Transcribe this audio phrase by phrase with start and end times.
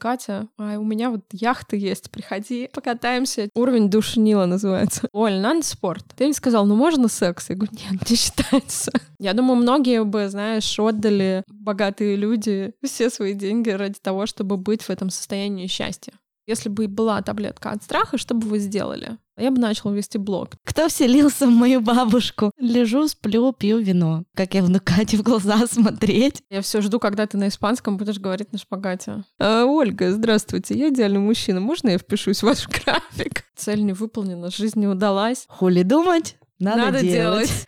[0.00, 3.48] Катя, а у меня вот яхта есть, приходи, покатаемся.
[3.54, 5.08] Уровень душнила называется.
[5.12, 6.04] Оль, надо спорт.
[6.16, 7.50] Ты мне сказал, ну можно секс?
[7.50, 8.90] Я говорю, нет, не считается.
[9.18, 14.82] Я думаю, многие бы, знаешь, отдали богатые люди все свои деньги ради того, чтобы быть
[14.82, 16.14] в этом состоянии счастья.
[16.46, 19.18] Если бы была таблетка от страха, что бы вы сделали?
[19.40, 20.50] Я бы начала вести блог.
[20.64, 22.52] Кто вселился в мою бабушку?
[22.58, 24.24] Лежу, сплю, пью вино.
[24.34, 26.42] Как я буду Кате в глаза смотреть?
[26.50, 29.24] Я все жду, когда ты на испанском будешь говорить на шпагате.
[29.38, 31.60] А, Ольга, здравствуйте, я идеальный мужчина.
[31.60, 33.44] Можно я впишусь в ваш график?
[33.56, 35.46] Цель не выполнена, жизнь не удалась.
[35.48, 36.36] Хули думать?
[36.58, 37.48] Надо, Надо делать.
[37.48, 37.66] делать.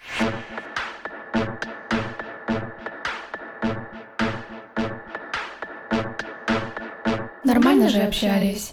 [7.45, 8.73] Нормально же общались.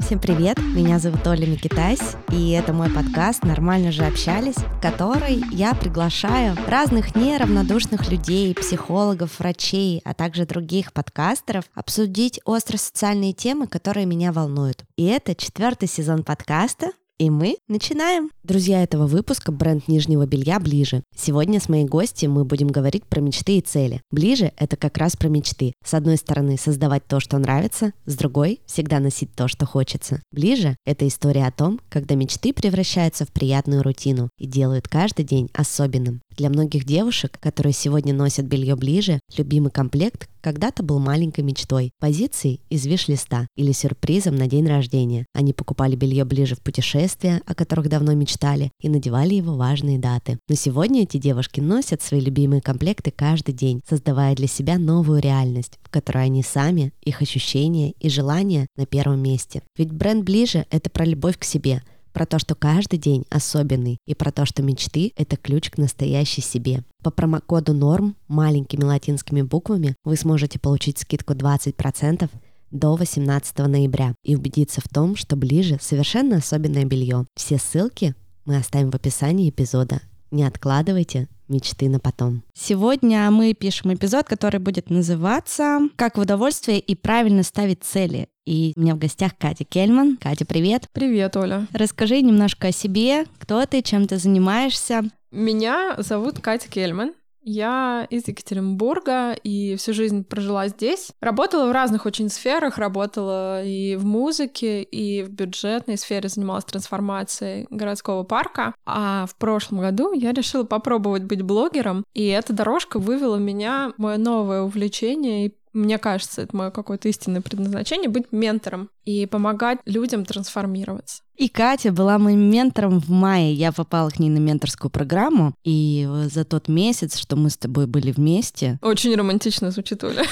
[0.00, 5.42] Всем привет, меня зовут Оля Микитась, и это мой подкаст «Нормально же общались», в который
[5.52, 14.06] я приглашаю разных неравнодушных людей, психологов, врачей, а также других подкастеров обсудить остро-социальные темы, которые
[14.06, 14.84] меня волнуют.
[14.96, 18.30] И это четвертый сезон подкаста, и мы начинаем!
[18.44, 21.02] Друзья этого выпуска бренд нижнего белья «Ближе».
[21.16, 24.00] Сегодня с моей гостью мы будем говорить про мечты и цели.
[24.12, 25.74] «Ближе»— это как раз про мечты.
[25.84, 30.22] С одной стороны, создавать то, что нравится, с другой— всегда носить то, что хочется.
[30.30, 35.50] «Ближе»— это история о том, когда мечты превращаются в приятную рутину и делают каждый день
[35.52, 36.20] особенным.
[36.36, 42.62] Для многих девушек, которые сегодня носят белье ближе, любимый комплект когда-то был маленькой мечтой, позицией
[42.70, 45.26] из виш-листа или сюрпризом на день рождения.
[45.34, 50.38] Они покупали белье ближе в путешествия, о которых давно мечтали, и надевали его важные даты.
[50.48, 55.78] Но сегодня эти девушки носят свои любимые комплекты каждый день, создавая для себя новую реальность,
[55.82, 59.60] в которой они сами, их ощущения и желания на первом месте.
[59.76, 61.82] Ведь бренд ближе— это про любовь к себе—
[62.18, 66.40] про то, что каждый день особенный, и про то, что мечты— это ключ к настоящей
[66.40, 66.82] себе.
[67.04, 72.28] По промокоду НОРМ маленькими латинскими буквами вы сможете получить скидку 20%
[72.72, 77.24] до 18 ноября и убедиться в том, что ближе совершенно особенное белье.
[77.36, 80.00] Все ссылки мы оставим в описании эпизода.
[80.30, 82.42] Не откладывайте мечты на потом.
[82.52, 88.28] Сегодня мы пишем эпизод, который будет называться «Как в удовольствие и правильно ставить цели».
[88.46, 90.16] И у меня в гостях Катя Кельман.
[90.16, 90.88] Катя, привет.
[90.92, 91.66] Привет, Оля.
[91.72, 95.02] Расскажи немножко о себе, кто ты, чем ты занимаешься.
[95.30, 97.12] Меня зовут Катя Кельман.
[97.42, 101.12] Я из Екатеринбурга и всю жизнь прожила здесь.
[101.20, 102.78] Работала в разных очень сферах.
[102.78, 108.74] Работала и в музыке, и в бюджетной сфере занималась трансформацией городского парка.
[108.84, 114.02] А в прошлом году я решила попробовать быть блогером, и эта дорожка вывела меня в
[114.02, 119.78] мое новое увлечение и мне кажется, это мое какое-то истинное предназначение быть ментором и помогать
[119.86, 121.22] людям трансформироваться.
[121.36, 123.54] И Катя была моим ментором в мае.
[123.54, 127.86] Я попала к ней на менторскую программу, и за тот месяц, что мы с тобой
[127.86, 128.78] были вместе...
[128.82, 130.24] Очень романтично звучит, Оля.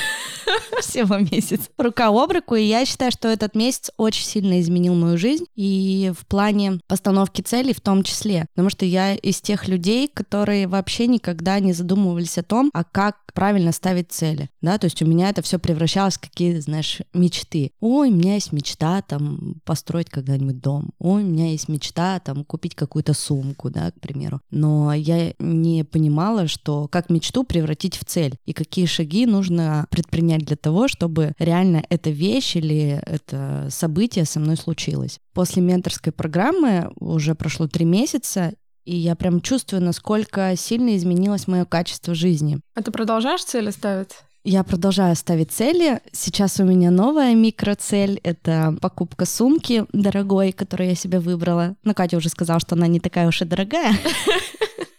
[0.81, 1.71] Всего месяц.
[1.79, 6.12] Рука об руку, и я считаю, что этот месяц очень сильно изменил мою жизнь, и
[6.19, 8.47] в плане постановки целей в том числе.
[8.55, 13.17] Потому что я из тех людей, которые вообще никогда не задумывались о том, а как
[13.34, 14.49] правильно ставить цели.
[14.62, 17.73] Да, то есть у меня это все превращалось в какие-то, знаешь, мечты.
[17.81, 22.45] Ой, у меня есть мечта там построить когда-нибудь дом ой, у меня есть мечта там
[22.45, 24.41] купить какую-то сумку, да, к примеру.
[24.51, 30.35] Но я не понимала, что как мечту превратить в цель и какие шаги нужно предпринять
[30.38, 35.19] для того, чтобы реально эта вещь или это событие со мной случилось.
[35.32, 38.54] После менторской программы уже прошло три месяца,
[38.84, 42.60] и я прям чувствую, насколько сильно изменилось мое качество жизни.
[42.74, 44.12] А ты продолжаешь цели ставить?
[44.48, 46.00] Я продолжаю ставить цели.
[46.12, 51.74] Сейчас у меня новая микроцель— это покупка сумки дорогой, которую я себе выбрала.
[51.82, 53.92] Но Катя уже сказала, что она не такая уж и дорогая.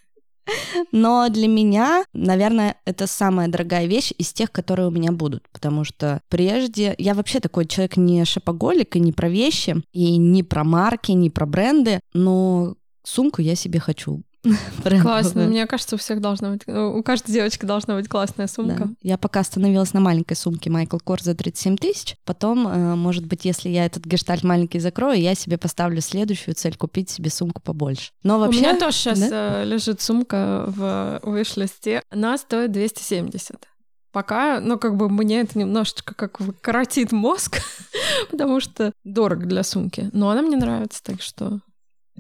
[0.91, 5.47] Но для меня, наверное, это самая дорогая вещь из тех, которые у меня будут.
[5.51, 10.43] Потому что прежде я вообще такой человек не шопоголик и не про вещи, и не
[10.43, 14.23] про марки, не про бренды, но сумку я себе хочу.
[15.01, 15.45] Классно.
[15.45, 18.85] Мне кажется, у всех должна быть, у каждой девочки должна быть классная сумка.
[18.85, 18.89] Да.
[19.01, 22.15] Я пока остановилась на маленькой сумке Майкл Кор за 37 тысяч.
[22.25, 26.75] Потом, э, может быть, если я этот гештальт маленький закрою, я себе поставлю следующую цель—
[26.77, 28.11] купить себе сумку побольше.
[28.23, 28.59] Но вообще...
[28.59, 29.63] У меня тоже сейчас да?
[29.63, 32.01] Э, лежит сумка в виш-листе.
[32.09, 33.67] Она стоит 270
[34.17, 37.61] пока, ну, как бы мне это немножечко как коротит мозг,
[38.31, 40.09] потому что дорого для сумки.
[40.11, 41.59] Но она мне нравится, так что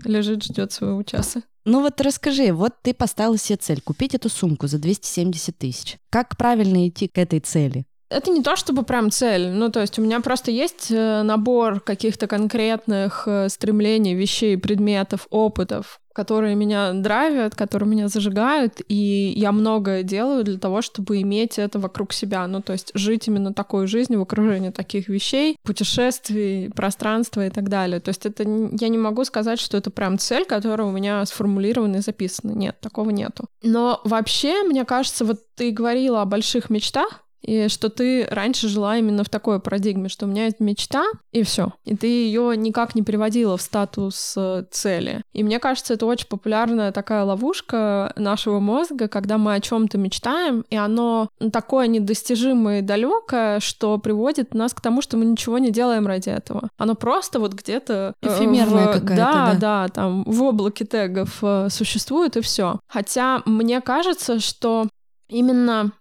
[0.05, 1.43] лежит, ждет своего часа.
[1.65, 5.97] Ну вот расскажи, вот ты поставил себе цель купить эту сумку за 270 тысяч.
[6.09, 7.85] Как правильно идти к этой цели?
[8.09, 11.81] Это не то чтобы прям цель, ну то есть у меня просто есть э, набор
[11.81, 19.51] каких-то конкретных э, стремлений, вещей, предметов, опытов, которые меня драйвят, которые меня зажигают, и я
[19.51, 22.47] многое делаю для того, чтобы иметь это вокруг себя.
[22.47, 27.69] Ну, то есть жить именно такой жизнью в окружении таких вещей, путешествий, пространства и так
[27.69, 27.99] далее.
[27.99, 31.97] То есть это я не могу сказать, что это прям цель, которая у меня сформулирована
[31.97, 32.53] и записана.
[32.53, 33.45] Нет, такого нету.
[33.61, 38.97] Но вообще, мне кажется, вот ты говорила о больших мечтах, и что ты раньше жила
[38.97, 41.73] именно в такой парадигме, что у меня есть мечта, и все.
[41.85, 45.21] И ты ее никак не переводила в статус э, цели.
[45.33, 50.65] И мне кажется, это очень популярная такая ловушка нашего мозга, когда мы о чем-то мечтаем,
[50.69, 55.71] и оно такое недостижимое и далекое, что приводит нас к тому, что мы ничего не
[55.71, 56.69] делаем ради этого.
[56.77, 58.13] Оно просто вот где-то...
[58.21, 62.79] Э, Эфемерное какая-то, да, да, да, там в облаке тегов э, существует, и все.
[62.87, 64.87] Хотя мне кажется, что
[65.29, 65.91] именно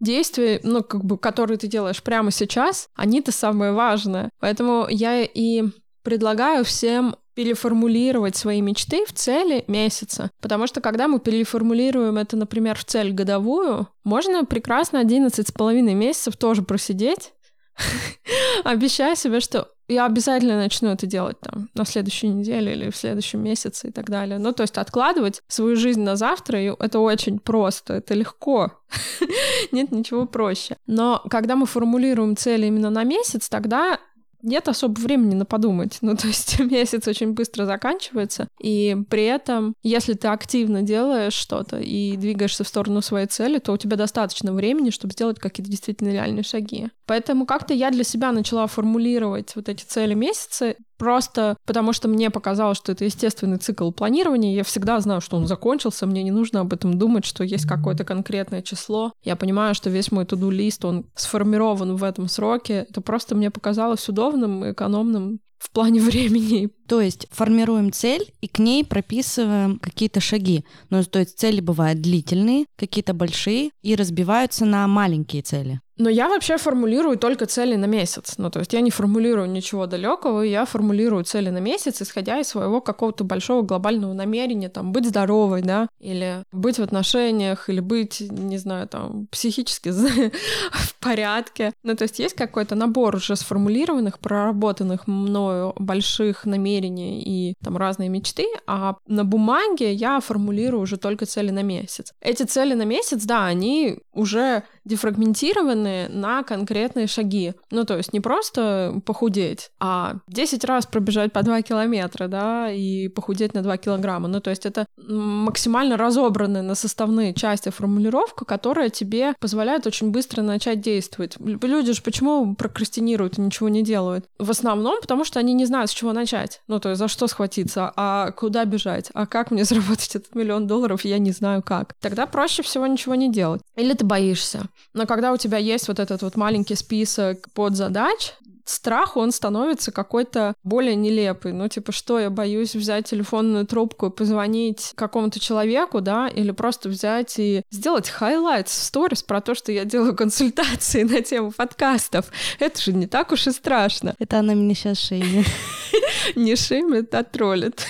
[0.00, 4.30] действия, ну, как бы, которые ты делаешь прямо сейчас, они-то самое важное.
[4.40, 5.64] Поэтому я и
[6.02, 10.30] предлагаю всем переформулировать свои мечты в цели месяца.
[10.40, 15.94] Потому что когда мы переформулируем это, например, в цель годовую, можно прекрасно 11 с половиной
[15.94, 17.32] месяцев тоже просидеть,
[18.64, 23.42] обещая себе, что я обязательно начну это делать там на следующей неделе или в следующем
[23.42, 24.38] месяце и так далее.
[24.38, 28.72] Ну, то есть откладывать свою жизнь на завтра, и это очень просто, это легко.
[29.72, 30.76] Нет ничего проще.
[30.86, 33.98] Но когда мы формулируем цели именно на месяц, тогда
[34.42, 35.98] нет особо времени на подумать.
[36.00, 41.78] Ну, то есть месяц очень быстро заканчивается, и при этом, если ты активно делаешь что-то
[41.78, 46.10] и двигаешься в сторону своей цели, то у тебя достаточно времени, чтобы сделать какие-то действительно
[46.10, 46.88] реальные шаги.
[47.06, 52.30] Поэтому как-то я для себя начала формулировать вот эти цели месяца, просто потому что мне
[52.30, 54.54] показалось, что это естественный цикл планирования.
[54.54, 58.04] Я всегда знаю, что он закончился, мне не нужно об этом думать, что есть какое-то
[58.04, 59.12] конкретное число.
[59.22, 62.86] Я понимаю, что весь мой туду-лист, он сформирован в этом сроке.
[62.90, 66.68] Это просто мне показалось удобным, экономным в плане времени.
[66.86, 70.64] То есть формируем цель и к ней прописываем какие-то шаги.
[70.90, 75.80] Ну, то есть цели бывают длительные, какие-то большие и разбиваются на маленькие цели.
[75.98, 78.34] Но я вообще формулирую только цели на месяц.
[78.38, 82.48] Ну, то есть я не формулирую ничего далекого, я формулирую цели на месяц, исходя из
[82.48, 88.20] своего какого-то большого глобального намерения, там, быть здоровой, да, или быть в отношениях, или быть,
[88.20, 89.90] не знаю, там, психически
[90.72, 91.72] в порядке.
[91.82, 98.08] Ну, то есть есть какой-то набор уже сформулированных, проработанных мною больших намерений и там разные
[98.08, 102.12] мечты, а на бумаге я формулирую уже только цели на месяц.
[102.20, 107.54] Эти цели на месяц, да, они уже дефрагментированы на конкретные шаги.
[107.70, 113.08] Ну, то есть не просто похудеть, а 10 раз пробежать по 2 километра, да, и
[113.08, 114.28] похудеть на 2 килограмма.
[114.28, 120.42] Ну, то есть это максимально разобранная на составные части формулировка, которая тебе позволяет очень быстро
[120.42, 121.36] начать действовать.
[121.38, 124.26] Люди же почему прокрастинируют и ничего не делают?
[124.38, 126.60] В основном потому, что они не знают, с чего начать.
[126.66, 130.66] Ну, то есть за что схватиться, а куда бежать, а как мне заработать этот миллион
[130.66, 131.94] долларов, я не знаю как.
[132.00, 133.60] Тогда проще всего ничего не делать.
[133.76, 134.68] Или ты боишься.
[134.94, 138.34] Но когда у тебя есть вот этот вот маленький список подзадач,
[138.68, 141.52] страх, он становится какой-то более нелепый.
[141.52, 146.88] Ну, типа, что я боюсь взять телефонную трубку и позвонить какому-то человеку, да, или просто
[146.88, 152.26] взять и сделать хайлайт в сторис про то, что я делаю консультации на тему подкастов.
[152.58, 154.14] Это же не так уж и страшно.
[154.18, 155.46] Это она меня сейчас шеймит.
[156.36, 157.86] Не шеймит, а троллит.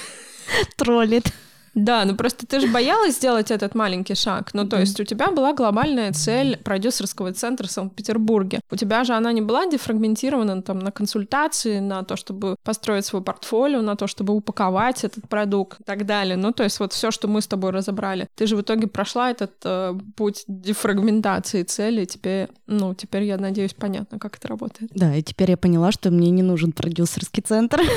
[0.77, 1.33] Троллит.
[1.79, 4.51] Да, ну просто ты же боялась сделать этот маленький шаг.
[4.53, 8.61] Ну, то есть у тебя была глобальная цель продюсерского центра в Санкт-Петербурге.
[8.71, 13.23] У тебя же она не была дефрагментирована там на консультации, на то, чтобы построить свой
[13.23, 16.37] портфолио, на то, чтобы упаковать этот продукт и так далее.
[16.37, 18.29] Ну, то есть вот все, что мы с тобой разобрали.
[18.35, 23.75] Ты же в итоге прошла этот э, путь дефрагментации цели, теперь, ну, теперь я надеюсь,
[23.75, 24.91] понятно, как это работает.
[24.95, 27.83] Да, и теперь я поняла, что мне не нужен продюсерский центр.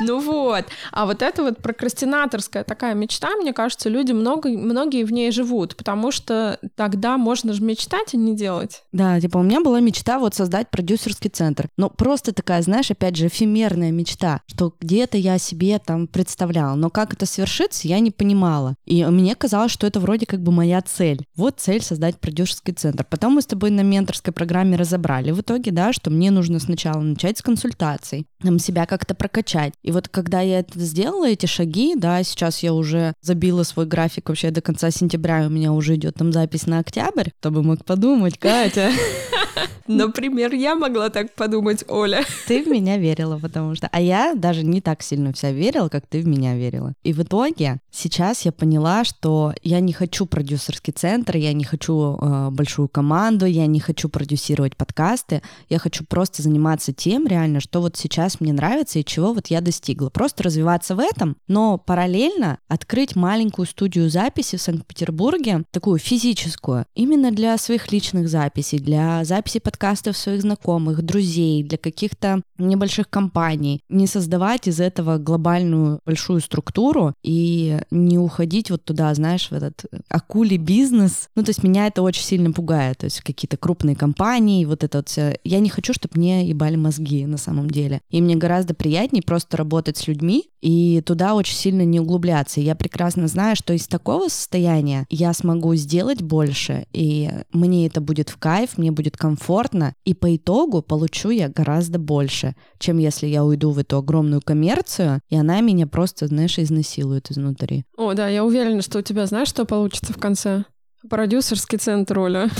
[0.00, 0.64] Ну вот.
[0.92, 5.76] А вот это вот прокрастинаторская такая мечта, мне кажется, люди много, многие в ней живут,
[5.76, 8.84] потому что тогда можно же мечтать, а не делать.
[8.90, 11.68] Да, типа у меня была мечта вот создать продюсерский центр.
[11.76, 16.74] Но просто такая, знаешь, опять же, эфемерная мечта, что где-то я себе там представляла.
[16.74, 18.74] Но как это свершится, я не понимала.
[18.86, 21.22] И мне казалось, что это вроде как бы моя цель.
[21.36, 23.04] Вот цель создать продюсерский центр.
[23.04, 27.02] Потом мы с тобой на менторской программе разобрали в итоге, да, что мне нужно сначала
[27.02, 29.74] начать с консультаций, там себя как-то прокачать.
[29.82, 34.28] И вот когда я это сделала, эти шаги, да, сейчас я уже забила свой график
[34.28, 37.84] вообще до конца сентября, у меня уже идет там запись на октябрь, кто бы мог
[37.84, 38.92] подумать, Катя.
[39.88, 42.24] Например, я могла так подумать, Оля.
[42.46, 43.88] Ты в меня верила, потому что...
[43.90, 46.92] А я даже не так сильно вся верила, как ты в меня верила.
[47.02, 52.18] И в итоге сейчас я поняла, что я не хочу продюсерский центр, я не хочу
[52.20, 57.80] э, большую команду, я не хочу продюсировать подкасты, я хочу просто заниматься тем реально, что
[57.80, 60.10] вот сейчас мне нравится и чего вот я достигла.
[60.10, 67.30] Просто развиваться в этом, но параллельно открыть маленькую студию записи в Санкт-Петербурге, такую физическую, именно
[67.30, 69.77] для своих личных записей, для записи подкастов
[70.12, 73.80] своих знакомых, друзей, для каких-то небольших компаний.
[73.88, 79.84] Не создавать из этого глобальную большую структуру и не уходить вот туда, знаешь, в этот
[80.08, 81.28] акули бизнес.
[81.34, 82.98] Ну, то есть меня это очень сильно пугает.
[82.98, 85.38] То есть какие-то крупные компании, вот это вот все.
[85.44, 88.00] Я не хочу, чтобы мне ебали мозги на самом деле.
[88.10, 92.60] И мне гораздо приятнее просто работать с людьми и туда очень сильно не углубляться.
[92.60, 98.28] Я прекрасно знаю, что из такого состояния я смогу сделать больше, и мне это будет
[98.30, 99.67] в кайф, мне будет комфортно,
[100.04, 105.20] и по итогу получу я гораздо больше, чем если я уйду в эту огромную коммерцию,
[105.28, 107.84] и она меня просто, знаешь, изнасилует изнутри.
[107.96, 110.64] О, да, я уверена, что у тебя, знаешь, что получится в конце?
[111.08, 112.50] Продюсерский центр, Оля.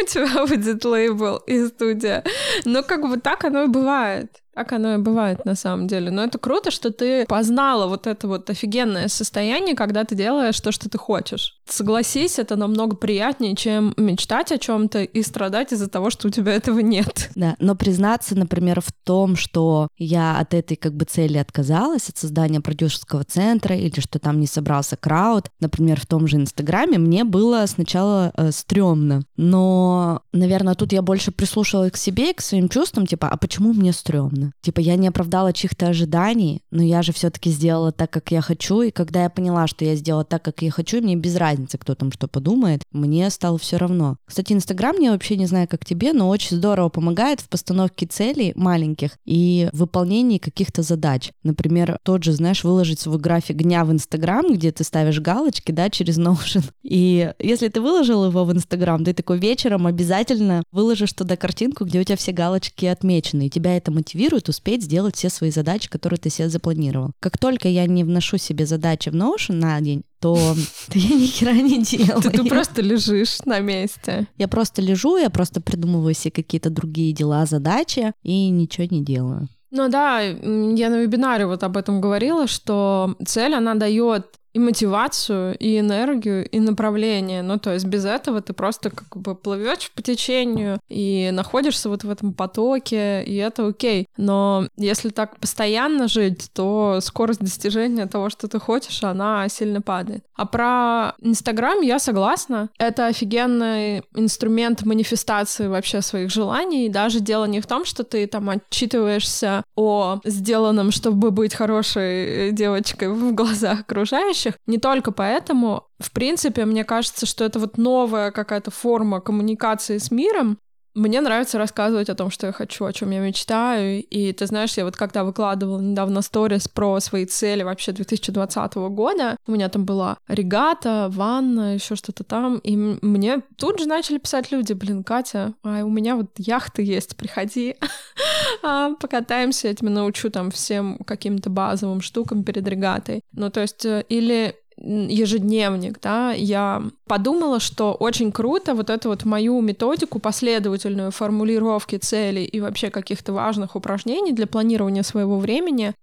[0.00, 2.24] У тебя будет лейбл и студия.
[2.64, 4.43] Но как бы так оно и бывает.
[4.54, 6.10] Так оно и бывает на самом деле.
[6.10, 10.70] Но это круто, что ты познала вот это вот офигенное состояние, когда ты делаешь то,
[10.70, 11.60] что ты хочешь.
[11.66, 16.52] Согласись, это намного приятнее, чем мечтать о чем-то и страдать из-за того, что у тебя
[16.52, 17.30] этого нет.
[17.34, 22.16] Да, но признаться, например, в том, что я от этой как бы цели отказалась, от
[22.16, 27.24] создания продюсерского центра, или что там не собрался крауд, например, в том же Инстаграме, мне
[27.24, 29.22] было сначала э, стрёмно.
[29.36, 33.72] Но, наверное, тут я больше прислушалась к себе и к своим чувствам, типа, а почему
[33.72, 34.43] мне стрёмно?
[34.44, 34.52] Сложно.
[34.60, 38.82] Типа я не оправдала чьих-то ожиданий, но я же все-таки сделала так, как я хочу.
[38.82, 41.94] И когда я поняла, что я сделала так, как я хочу, мне без разницы, кто
[41.94, 44.16] там что подумает, мне стало все равно.
[44.26, 48.52] Кстати, Инстаграм мне вообще не знаю, как тебе, но очень здорово помогает в постановке целей
[48.56, 51.30] маленьких и выполнении каких-то задач.
[51.42, 55.90] Например, тот же, знаешь, выложить свой график дня в Инстаграм, где ты ставишь галочки, да,
[55.90, 56.64] через Notion.
[56.82, 62.00] И если ты выложил его в Инстаграм, ты такой вечером обязательно выложишь туда картинку, где
[62.00, 65.88] у тебя все галочки отмечены, и тебя это мотивирует мотивирует успеть сделать все свои задачи,
[65.88, 67.12] которые ты себе запланировал.
[67.20, 70.36] Как только я не вношу себе задачи в Notion на день, то
[70.94, 72.22] я ни хера не делаю.
[72.22, 74.26] Ты, ты просто лежишь на месте.
[74.38, 79.48] Я просто лежу, я просто придумываю себе какие-то другие дела, задачи и ничего не делаю.
[79.70, 85.56] Ну да, я на вебинаре вот об этом говорила, что цель, она дает и мотивацию,
[85.58, 87.42] и энергию, и направление.
[87.42, 92.04] Ну, то есть без этого ты просто как бы плывешь по течению и находишься вот
[92.04, 94.06] в этом потоке, и это окей.
[94.16, 100.24] Но если так постоянно жить, то скорость достижения того, что ты хочешь, она сильно падает.
[100.36, 102.68] А про Инстаграм я согласна.
[102.78, 106.86] Это офигенный инструмент манифестации вообще своих желаний.
[106.86, 112.52] И даже дело не в том, что ты там отчитываешься о сделанном, чтобы быть хорошей
[112.52, 114.58] девочкой в глазах окружающих, окружающих.
[114.66, 120.10] Не только поэтому, в принципе, мне кажется, что это вот новая какая-то форма коммуникации с
[120.10, 120.58] миром,
[120.94, 124.02] мне нравится рассказывать о том, что я хочу, о чем я мечтаю.
[124.02, 129.36] И ты знаешь, я вот когда выкладывала недавно сторис про свои цели вообще 2020 года,
[129.46, 134.52] у меня там была регата, ванна, еще что-то там, и мне тут же начали писать
[134.52, 137.76] люди, блин, Катя, а у меня вот яхты есть, приходи,
[138.62, 143.22] а, покатаемся, я тебя научу там всем каким-то базовым штукам перед регатой.
[143.32, 149.24] Ну, то есть, э, или ежедневник, да, я подумала, что очень круто вот эту вот
[149.24, 155.94] мою методику, последовательную формулировки целей и вообще каких-то важных упражнений для планирования своего времени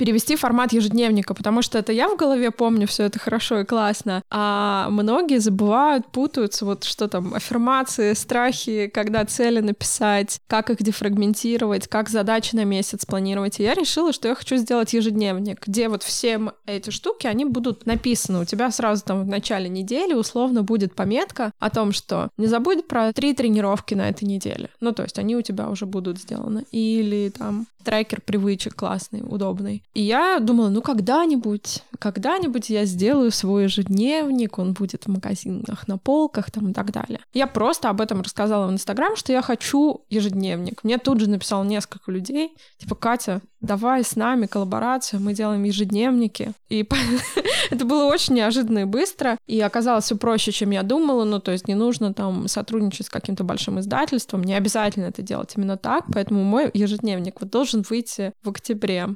[0.00, 4.22] перевести формат ежедневника, потому что это я в голове помню все это хорошо и классно,
[4.30, 11.86] а многие забывают, путаются, вот что там, аффирмации, страхи, когда цели написать, как их дефрагментировать,
[11.86, 13.60] как задачи на месяц планировать.
[13.60, 17.84] И я решила, что я хочу сделать ежедневник, где вот все эти штуки, они будут
[17.84, 18.40] написаны.
[18.40, 22.88] У тебя сразу там в начале недели условно будет пометка о том, что не забудь
[22.88, 24.70] про три тренировки на этой неделе.
[24.80, 26.64] Ну, то есть они у тебя уже будут сделаны.
[26.72, 29.82] Или там трекер привычек классный, удобный.
[29.94, 35.98] И я думала, ну когда-нибудь, когда-нибудь я сделаю свой ежедневник, он будет в магазинах на
[35.98, 37.20] полках там и так далее.
[37.32, 40.84] Я просто об этом рассказала в Инстаграм, что я хочу ежедневник.
[40.84, 46.52] Мне тут же написал несколько людей, типа, Катя, давай с нами коллаборацию, мы делаем ежедневники.
[46.68, 46.86] И
[47.70, 51.52] это было очень неожиданно и быстро, и оказалось все проще, чем я думала, ну, то
[51.52, 56.04] есть не нужно там сотрудничать с каким-то большим издательством, не обязательно это делать именно так,
[56.12, 59.08] поэтому мой ежедневник вот должен выйти в октябре.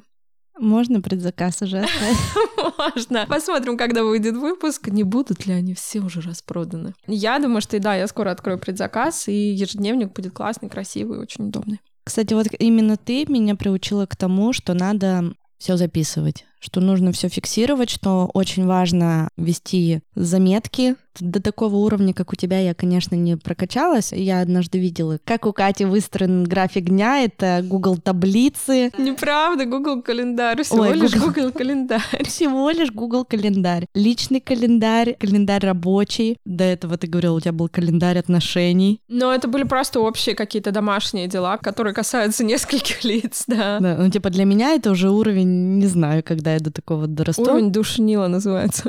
[0.57, 1.85] Можно предзаказ уже?
[2.77, 3.25] Можно.
[3.27, 4.87] Посмотрим, когда выйдет выпуск.
[4.87, 6.93] Не будут ли они все уже распроданы?
[7.07, 11.81] Я думаю, что да, я скоро открою предзаказ, и ежедневник будет классный, красивый, очень удобный.
[12.05, 17.29] Кстати, вот именно ты меня приучила к тому, что надо все записывать, что нужно все
[17.29, 20.95] фиксировать, что очень важно вести заметки.
[21.19, 24.11] До такого уровня, как у тебя, я, конечно, не прокачалась.
[24.11, 27.23] Я однажды видела, как у Кати выстроен график дня.
[27.23, 28.91] Это Google таблицы.
[28.97, 30.63] Неправда, Google календарь.
[30.63, 32.23] Всего Ой, лишь Google, Google календарь.
[32.25, 33.85] Всего лишь Google календарь.
[33.93, 36.37] Личный календарь, календарь рабочий.
[36.45, 38.99] До этого ты говорила, у тебя был календарь отношений.
[39.07, 43.79] Но это были просто общие какие-то домашние дела, которые касаются нескольких лиц, да.
[43.79, 47.41] Да, ну типа для меня это уже уровень, не знаю, когда я до такого дорасту.
[47.41, 48.87] Уровень душнила называется.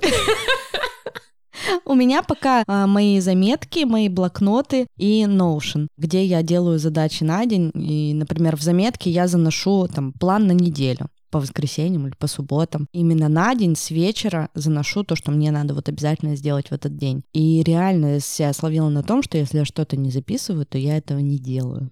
[1.87, 7.47] У меня пока а, мои заметки, мои блокноты и Notion, где я делаю задачи на
[7.47, 7.71] день.
[7.75, 12.89] И, например, в заметке я заношу там план на неделю по воскресеньям или по субботам.
[12.93, 16.97] Именно на день с вечера заношу то, что мне надо вот обязательно сделать в этот
[16.97, 17.23] день.
[17.33, 21.21] И реально себя словила на том, что если я что-то не записываю, то я этого
[21.21, 21.91] не делаю.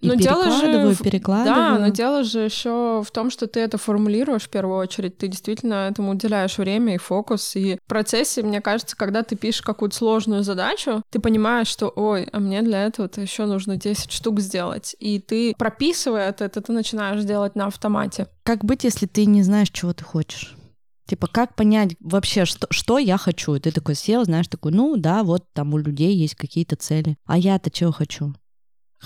[0.00, 1.54] И но перекладываю, же, перекладываю.
[1.54, 5.16] Да, но дело же еще в том, что ты это формулируешь в первую очередь.
[5.16, 7.56] Ты действительно этому уделяешь время и фокус.
[7.56, 12.28] И в процессе, мне кажется, когда ты пишешь какую-то сложную задачу, ты понимаешь, что, ой,
[12.32, 14.94] а мне для этого -то еще нужно 10 штук сделать.
[14.98, 18.26] И ты, прописывая это, это ты начинаешь делать на автомате.
[18.42, 20.54] Как быть, если ты не знаешь, чего ты хочешь?
[21.06, 23.54] Типа, как понять вообще, что, что я хочу?
[23.54, 27.16] И ты такой сел, знаешь, такой, ну да, вот там у людей есть какие-то цели.
[27.24, 28.34] А я-то чего хочу?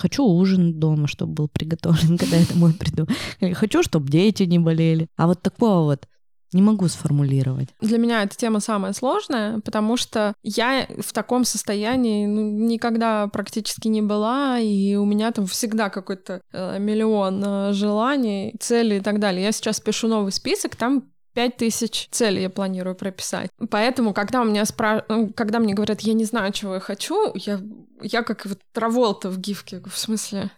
[0.01, 3.07] Хочу ужин дома, чтобы был приготовлен, когда я домой приду.
[3.53, 5.07] Хочу, чтобы дети не болели.
[5.15, 6.07] А вот такого вот
[6.53, 7.69] не могу сформулировать.
[7.79, 13.87] Для меня эта тема самая сложная, потому что я в таком состоянии ну, никогда практически
[13.87, 19.19] не была, и у меня там всегда какой-то э, миллион э, желаний, целей и так
[19.19, 19.43] далее.
[19.43, 23.49] Я сейчас пишу новый список, там Пять тысяч целей я планирую прописать.
[23.69, 25.05] Поэтому, когда у меня спра...
[25.07, 27.61] Ну, когда мне говорят, я не знаю, чего я хочу, я,
[28.01, 30.51] я как вот Траволта в гифке, в смысле...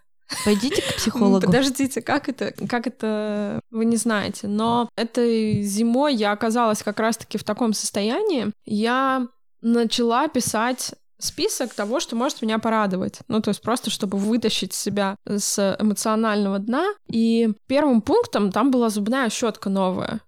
[0.46, 1.42] Пойдите к психологу.
[1.46, 4.48] Подождите, как это, как это вы не знаете.
[4.48, 8.52] Но этой зимой я оказалась как раз-таки в таком состоянии.
[8.66, 9.28] Я
[9.62, 13.20] начала писать список того, что может меня порадовать.
[13.28, 16.94] Ну, то есть просто, чтобы вытащить себя с эмоционального дна.
[17.10, 20.22] И первым пунктом там была зубная щетка новая.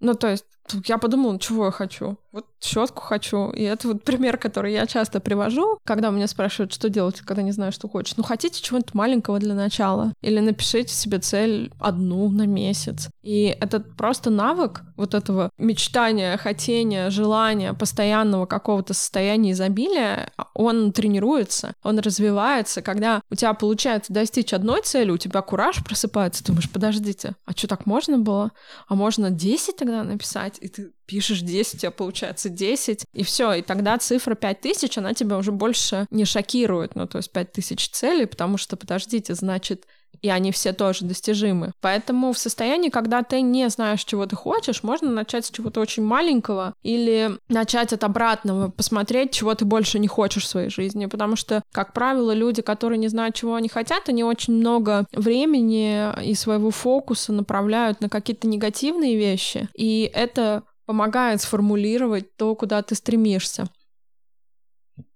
[0.00, 0.46] Ну, то есть
[0.86, 2.16] я подумала, чего я хочу.
[2.32, 3.50] Вот щетку хочу.
[3.50, 7.52] И это вот пример, который я часто привожу, когда меня спрашивают, что делать, когда не
[7.52, 8.16] знаю, что хочешь.
[8.16, 10.12] Ну, хотите чего-нибудь маленького для начала?
[10.20, 13.08] Или напишите себе цель одну на месяц.
[13.22, 21.74] И этот просто навык вот этого мечтания, хотения, желания, постоянного какого-то состояния изобилия, он тренируется,
[21.82, 22.82] он развивается.
[22.82, 27.52] Когда у тебя получается достичь одной цели, у тебя кураж просыпается, ты думаешь, подождите, а
[27.52, 28.52] что так можно было?
[28.88, 30.58] А можно 10 тогда написать?
[30.60, 35.12] И ты пишешь 10, у тебя получается 10, и все, и тогда цифра 5000, она
[35.12, 39.86] тебя уже больше не шокирует, ну, то есть 5000 целей, потому что, подождите, значит,
[40.22, 41.72] и они все тоже достижимы.
[41.80, 46.04] Поэтому в состоянии, когда ты не знаешь, чего ты хочешь, можно начать с чего-то очень
[46.04, 51.06] маленького или начать от обратного, посмотреть, чего ты больше не хочешь в своей жизни.
[51.06, 56.06] Потому что, как правило, люди, которые не знают, чего они хотят, они очень много времени
[56.22, 59.68] и своего фокуса направляют на какие-то негативные вещи.
[59.74, 63.68] И это помогает сформулировать то, куда ты стремишься.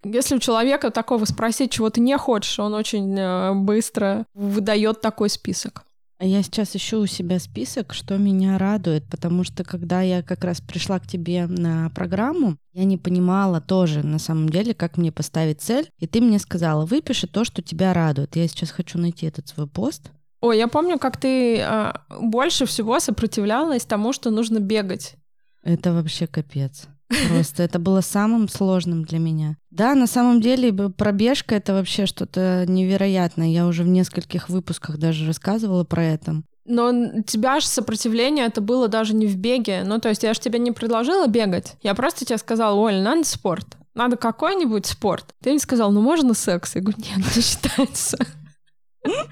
[0.04, 5.28] Если у человека такого спросить, чего ты не хочешь, он очень э, быстро выдает такой
[5.28, 5.82] список.
[6.20, 10.44] А я сейчас ищу у себя список, что меня радует, потому что когда я как
[10.44, 15.10] раз пришла к тебе на программу, я не понимала тоже на самом деле, как мне
[15.10, 18.36] поставить цель, и ты мне сказала, выпиши то, что тебя радует.
[18.36, 20.12] Я сейчас хочу найти этот свой пост.
[20.40, 25.16] Ой, я помню, как ты э, больше всего сопротивлялась тому, что нужно бегать.
[25.64, 26.86] Это вообще капец.
[27.28, 29.56] Просто это было самым сложным для меня.
[29.70, 33.48] Да, на самом деле пробежка это вообще что-то невероятное.
[33.48, 36.42] Я уже в нескольких выпусках даже рассказывала про это.
[36.66, 39.82] Но тебя же сопротивление это было даже не в беге.
[39.84, 41.76] Ну, то есть я же тебе не предложила бегать.
[41.82, 43.76] Я просто тебе сказала, Оль, надо спорт.
[43.94, 45.34] Надо какой-нибудь спорт.
[45.42, 46.74] Ты мне сказал, ну можно секс?
[46.74, 48.18] Я говорю, нет, не считается.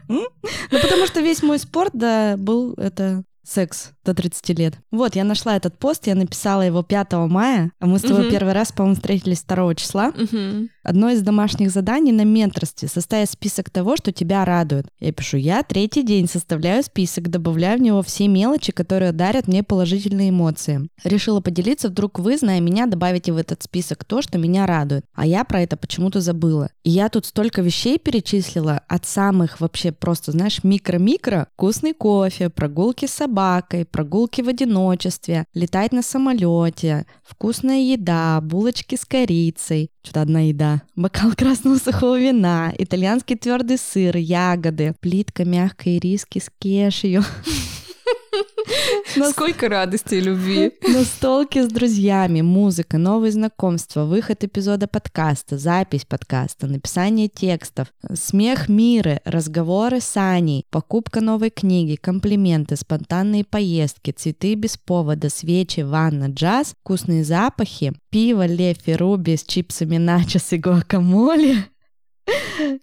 [0.09, 0.27] Ну,
[0.71, 4.75] потому что весь мой спорт, да, был это секс до 30 лет.
[4.91, 8.31] Вот, я нашла этот пост, я написала его 5 мая, а мы с тобой uh-huh.
[8.31, 10.11] первый раз, по-моему, встретились 2 числа.
[10.11, 10.69] Uh-huh.
[10.83, 14.87] Одно из домашних заданий на менторстве— составить список того, что тебя радует.
[15.01, 19.63] Я пишу, я третий день составляю список, добавляю в него все мелочи, которые дарят мне
[19.63, 20.89] положительные эмоции.
[21.05, 25.05] Решила поделиться, вдруг вы, зная меня, добавите в этот список то, что меня радует.
[25.15, 26.71] А я про это почему-то забыла.
[26.85, 33.07] И я тут столько вещей перечислила, от самых вообще просто, знаешь, микро-микро, вкусный кофе, прогулки
[33.07, 40.41] с собакой, прогулки в одиночестве, летать на самолете, вкусная еда, булочки с корицей, что-то одна
[40.41, 47.23] еда, бокал красного сухого вина, итальянский твердый сыр, ягоды, плитка мягкой риски с кешью.
[49.31, 50.73] Сколько радости и любви.
[50.87, 59.21] Настолки с друзьями, музыка, новые знакомства, выход эпизода подкаста, запись подкаста, написание текстов, смех мира,
[59.25, 66.75] разговоры с Аней, покупка новой книги, комплименты, спонтанные поездки, цветы без повода, свечи, ванна, джаз,
[66.81, 71.67] вкусные запахи, пиво, лефи, руби с чипсами начос и гуакамоле,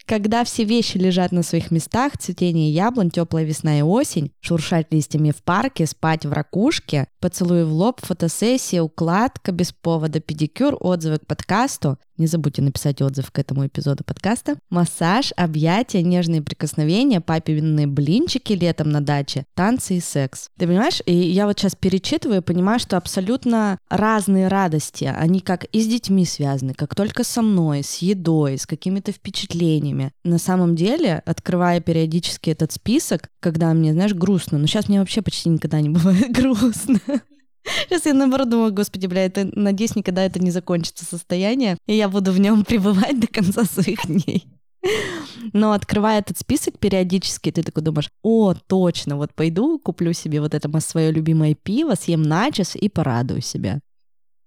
[0.06, 5.32] когда все вещи лежат на своих местах, цветение яблонь, теплая весна и осень, шуршать листьями
[5.32, 11.26] в парке, спать в ракушке, поцелуй в лоб, фотосессия, укладка без повода, педикюр, отзывы к
[11.26, 14.58] подкасту, не забудьте написать отзыв к этому эпизоду подкаста.
[14.70, 20.50] Массаж, объятия, нежные прикосновения, папиные блинчики летом на даче, танцы и секс.
[20.58, 21.02] Ты понимаешь?
[21.06, 25.06] И я вот сейчас перечитываю и понимаю, что абсолютно разные радости.
[25.06, 29.29] Они как и с детьми связаны, как только со мной, с едой, с какими-то впечатлениями.
[30.24, 35.22] На самом деле, открывая периодически этот список, когда мне, знаешь, грустно, но сейчас мне вообще
[35.22, 37.00] почти никогда не бывает грустно.
[37.88, 42.10] Сейчас я наоборот думаю, господи, бля, это, надеюсь, никогда это не закончится состояние, и я
[42.10, 44.48] буду в нем пребывать до конца своих дней.
[45.54, 50.54] Но открывая этот список периодически, ты такой думаешь, о, точно, вот пойду, куплю себе вот
[50.54, 53.80] это свое любимое пиво, съем начос и порадую себя.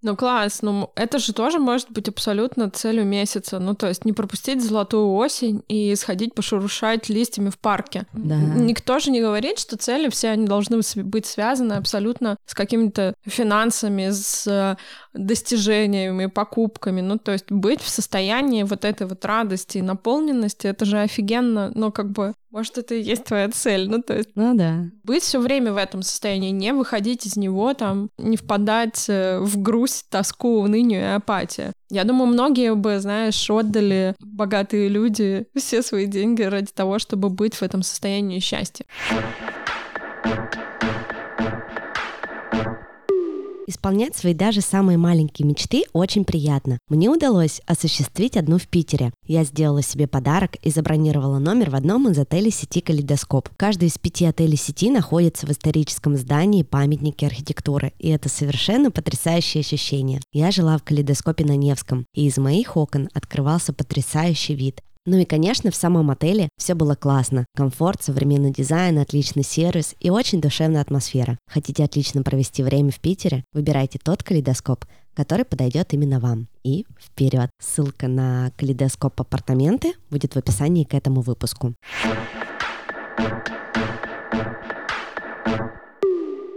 [0.03, 3.61] Ну класс, ну это же тоже может быть абсолютно целью месяца.
[3.61, 8.07] Ну то есть не пропустить золотую осень и сходить пошурушать листьями в парке.
[8.13, 8.37] Да.
[8.37, 14.11] Никто же не говорит, что цели все они должны быть связаны абсолютно с какими-то финансами,
[14.11, 14.77] с э,
[15.15, 17.01] достижениями, покупками.
[17.01, 21.71] Ну то есть быть в состоянии вот этой вот радости и наполненности, это же офигенно,
[21.75, 23.89] ну как бы может, это и есть твоя цель.
[23.89, 24.29] Ну, то есть...
[24.35, 24.85] Ну, да.
[25.05, 29.61] Быть все время в этом состоянии, не выходить из него, там, не впадать э, в
[29.63, 31.73] грусть, тоску, уныние и апатию.
[31.89, 37.55] Я думаю, многие бы, знаешь, отдали богатые люди все свои деньги ради того, чтобы быть
[37.55, 38.85] в этом состоянии счастья.
[43.73, 46.79] Исполнять свои даже самые маленькие мечты очень приятно.
[46.91, 49.15] Мне удалось осуществить одну в Питере.
[49.27, 53.49] Я сделала себе подарок и забронировала номер в одном из отелей сети «Калейдоскоп».
[53.57, 59.63] Каждый из пяти отелей сети находится в историческом здании памятники архитектуры, и это совершенно потрясающее
[59.63, 60.21] ощущение.
[60.35, 64.83] Я жила в «Калейдоскопе» на Невском, и из моих окон открывался потрясающий вид.
[65.05, 67.45] Ну и, конечно, в самом отеле все было классно.
[67.57, 71.39] Комфорт, современный дизайн, отличный сервис и очень душевная атмосфера.
[71.49, 73.45] Хотите отлично провести время в Питере?
[73.53, 74.85] Выбирайте тот калейдоскоп,
[75.15, 76.47] который подойдет именно вам.
[76.63, 77.51] И вперед!
[77.61, 81.75] Ссылка на калейдоскоп апартаменты будет в описании к этому выпуску.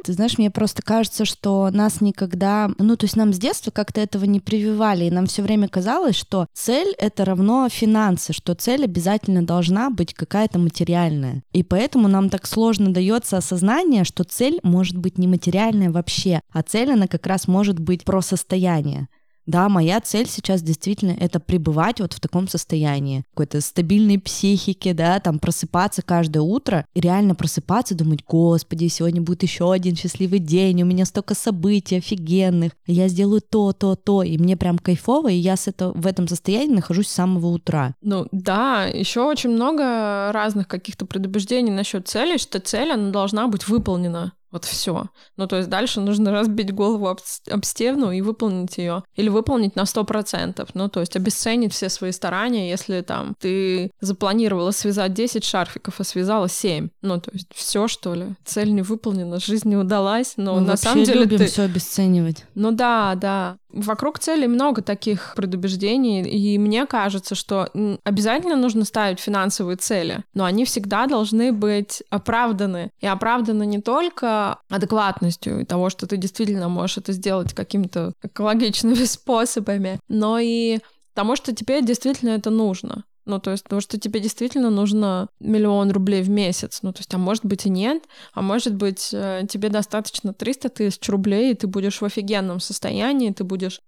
[0.05, 4.01] Ты знаешь, мне просто кажется, что нас никогда, ну, то есть нам с детства как-то
[4.01, 8.83] этого не прививали, и нам все время казалось, что цель— это равно финансы, что цель
[8.83, 11.41] обязательно должна быть какая-то материальная.
[11.53, 16.61] И поэтому нам так сложно дается осознание, что цель может быть не материальная вообще, а
[16.61, 19.07] цель, она как раз может быть про состояние.
[19.45, 25.19] Да, моя цель сейчас действительно это пребывать вот в таком состоянии, какой-то стабильной психики, да,
[25.19, 30.81] там просыпаться каждое утро и реально просыпаться, думать, господи, сегодня будет еще один счастливый день,
[30.81, 35.36] у меня столько событий офигенных, я сделаю то, то, то, и мне прям кайфово, и
[35.36, 37.93] я с это, в этом состоянии нахожусь с самого утра.
[38.01, 43.67] Ну да, еще очень много разных каких-то предубеждений насчет цели, что цель, она должна быть
[43.67, 44.34] выполнена.
[44.51, 45.10] Вот все.
[45.38, 49.03] Ну, то есть дальше нужно разбить голову об, об стену и выполнить ее.
[49.15, 50.69] Или выполнить на 100%.
[50.73, 56.03] Ну, то есть обесценить все свои старания, если там ты запланировала связать 10 шарфиков, а
[56.03, 56.89] связала 7.
[57.01, 58.36] Ну, то есть все что ли?
[58.45, 61.47] Цель не выполнена, жизнь не удалась, но Мы на самом деле любим ты...
[61.47, 62.45] все обесценивать.
[62.55, 63.58] Ну да, да.
[63.75, 67.69] Вокруг цели много таких предубеждений, и мне кажется, что
[68.05, 72.91] обязательно нужно ставить финансовые цели, но они всегда должны быть оправданы.
[73.01, 78.93] И оправданы не только адекватностью и того, что ты действительно можешь это сделать какими-то экологичными
[79.05, 80.79] способами, но и
[81.13, 83.03] потому что тебе действительно это нужно.
[83.25, 86.79] Ну, то есть, потому что тебе действительно нужно миллион рублей в месяц.
[86.81, 90.69] Ну, то есть, а может быть и нет, а может быть э, тебе достаточно 300
[90.69, 93.81] тысяч рублей, и ты будешь в офигенном состоянии, ты будешь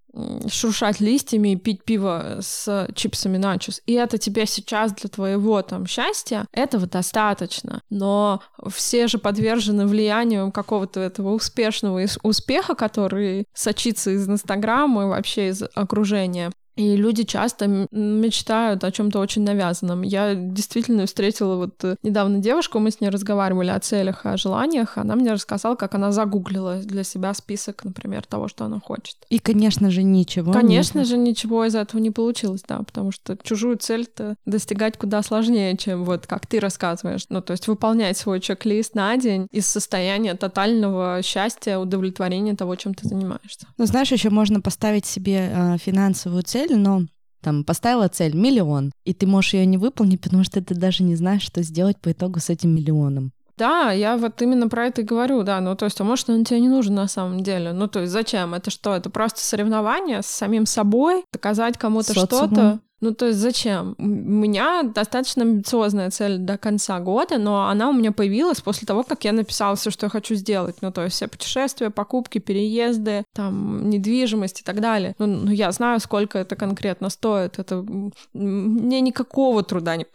[0.50, 3.82] шуршать листьями и пить пиво с чипсами начос.
[3.86, 7.82] И это тебе сейчас для твоего там счастья, этого достаточно.
[7.90, 15.50] Но все же подвержены влиянию какого-то этого успешного успеха, который сочится из Инстаграма и вообще
[15.50, 16.52] из окружения.
[16.78, 20.04] И люди часто мечтают о чем-то очень навязанном.
[20.04, 24.98] Я действительно встретила вот э, недавно девушку, мы с ней разговаривали о целях, о желаниях.
[24.98, 29.18] Она мне рассказала, как она загуглила для себя список, например, того, что она хочет.
[29.30, 30.54] И, конечно же, ничего.
[30.54, 31.08] Конечно нет.
[31.08, 36.06] же, ничего из этого не получилось, да, потому что чужую цель-то достигать куда сложнее, чем
[36.06, 37.26] вот как ты рассказываешь.
[37.30, 42.94] Ну, то есть выполнять свой чек-лист на день из состояния тотального счастья, удовлетворения того, чем
[42.94, 43.66] ты занимаешься.
[43.80, 47.02] Ну, знаешь, еще можно поставить себе э, финансовую цель цель, но
[47.42, 51.16] там поставила цель миллион, и ты можешь ее не выполнить, потому что ты даже не
[51.16, 53.32] знаешь, что сделать по итогу с этим миллионом.
[53.58, 55.60] Да, я вот именно про это и говорю, да.
[55.62, 57.74] Ну, то есть, а может, он тебе не нужен на самом деле?
[57.74, 58.54] Ну, то есть, зачем?
[58.54, 58.96] Это что?
[58.96, 62.80] Это просто соревнование с самим собой, доказать кому-то что-то?
[63.00, 63.96] Ну, то есть зачем?
[64.00, 69.04] У меня достаточно амбициозная цель до конца года, но она у меня появилась после того,
[69.04, 70.78] как я написала все, что я хочу сделать.
[70.82, 75.16] Ну, то есть все путешествия, покупки, переезды, там, недвижимость и так далее.
[75.20, 77.60] Ну, ну я знаю, сколько это конкретно стоит.
[77.60, 77.86] Это
[78.34, 80.06] мне никакого труда не,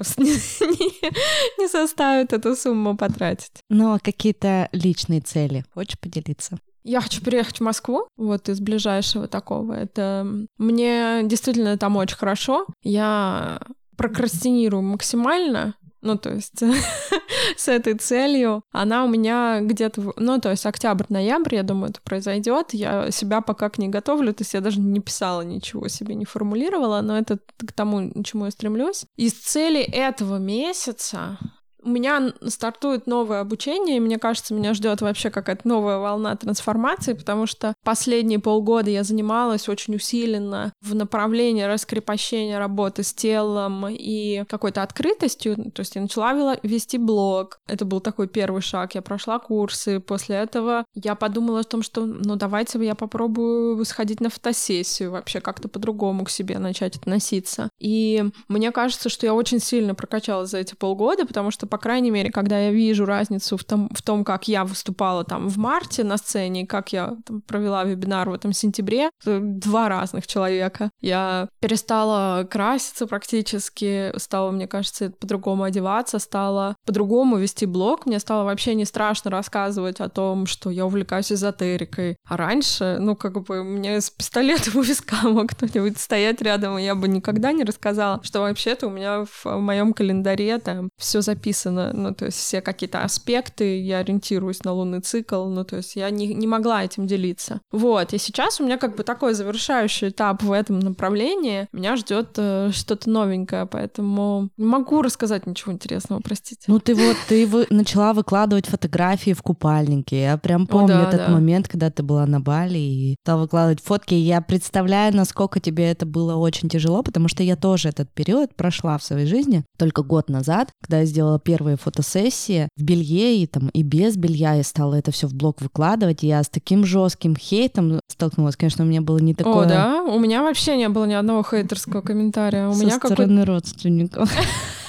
[1.58, 3.52] не, составит эту сумму потратить.
[3.70, 5.64] Ну, а какие-то личные цели?
[5.72, 6.58] Хочешь поделиться?
[6.84, 9.74] Я хочу переехать в Москву, вот из ближайшего такого.
[9.74, 10.26] Это
[10.58, 12.66] мне действительно там очень хорошо.
[12.82, 13.60] Я
[13.96, 16.62] прокрастинирую максимально, ну, то есть
[17.56, 18.62] с этой целью.
[18.72, 22.74] Она у меня где-то, ну, то есть октябрь-ноябрь, я думаю, это произойдет.
[22.74, 26.24] Я себя пока к ней готовлю, то есть я даже не писала ничего себе, не
[26.24, 29.06] формулировала, но это к тому, к чему я стремлюсь.
[29.16, 31.38] Из цели этого месяца
[31.82, 37.12] у меня стартует новое обучение, и мне кажется, меня ждет вообще какая-то новая волна трансформации,
[37.14, 44.44] потому что последние полгода я занималась очень усиленно в направлении раскрепощения работы с телом и
[44.48, 45.56] какой-то открытостью.
[45.72, 47.58] То есть я начала вести блог.
[47.66, 48.94] Это был такой первый шаг.
[48.94, 50.00] Я прошла курсы.
[50.00, 55.40] После этого я подумала о том, что ну давайте я попробую сходить на фотосессию, вообще
[55.40, 57.68] как-то по-другому к себе начать относиться.
[57.78, 62.10] И мне кажется, что я очень сильно прокачалась за эти полгода, потому что по крайней
[62.10, 66.04] мере, когда я вижу разницу в том, в том как я выступала там в марте
[66.04, 70.90] на сцене, как я там, провела вебинар в этом сентябре, два разных человека.
[71.00, 78.04] Я перестала краситься практически, стала, мне кажется, по-другому одеваться, стала по-другому вести блог.
[78.04, 82.16] Мне стало вообще не страшно рассказывать о том, что я увлекаюсь эзотерикой.
[82.28, 86.84] А раньше, ну, как бы, мне с пистолетом у виска мог кто-нибудь стоять рядом, и
[86.84, 91.61] я бы никогда не рассказала, что вообще-то у меня в моем календаре там все записано
[91.70, 95.96] написано, ну, то есть все какие-то аспекты, я ориентируюсь на лунный цикл, ну, то есть
[95.96, 97.60] я не, не могла этим делиться.
[97.70, 102.30] Вот, и сейчас у меня как бы такой завершающий этап в этом направлении, меня ждет
[102.36, 106.62] э, что-то новенькое, поэтому не могу рассказать ничего интересного, простите.
[106.66, 111.08] Ну, ты вот, ты вы, начала выкладывать фотографии в купальнике, я прям помню О, да,
[111.08, 111.32] этот да.
[111.32, 116.06] момент, когда ты была на Бали и стала выкладывать фотки, я представляю, насколько тебе это
[116.06, 120.28] было очень тяжело, потому что я тоже этот период прошла в своей жизни, только год
[120.28, 124.94] назад, когда я сделала первые фотосессии в белье и там и без белья я стала
[124.94, 126.24] это все в блог выкладывать.
[126.24, 128.56] И я с таким жестким хейтом столкнулась.
[128.56, 129.66] Конечно, у меня было не такое.
[129.66, 130.02] О, да?
[130.02, 132.68] У меня вообще не было ни одного хейтерского комментария.
[132.68, 134.32] У Со меня стороны родственников.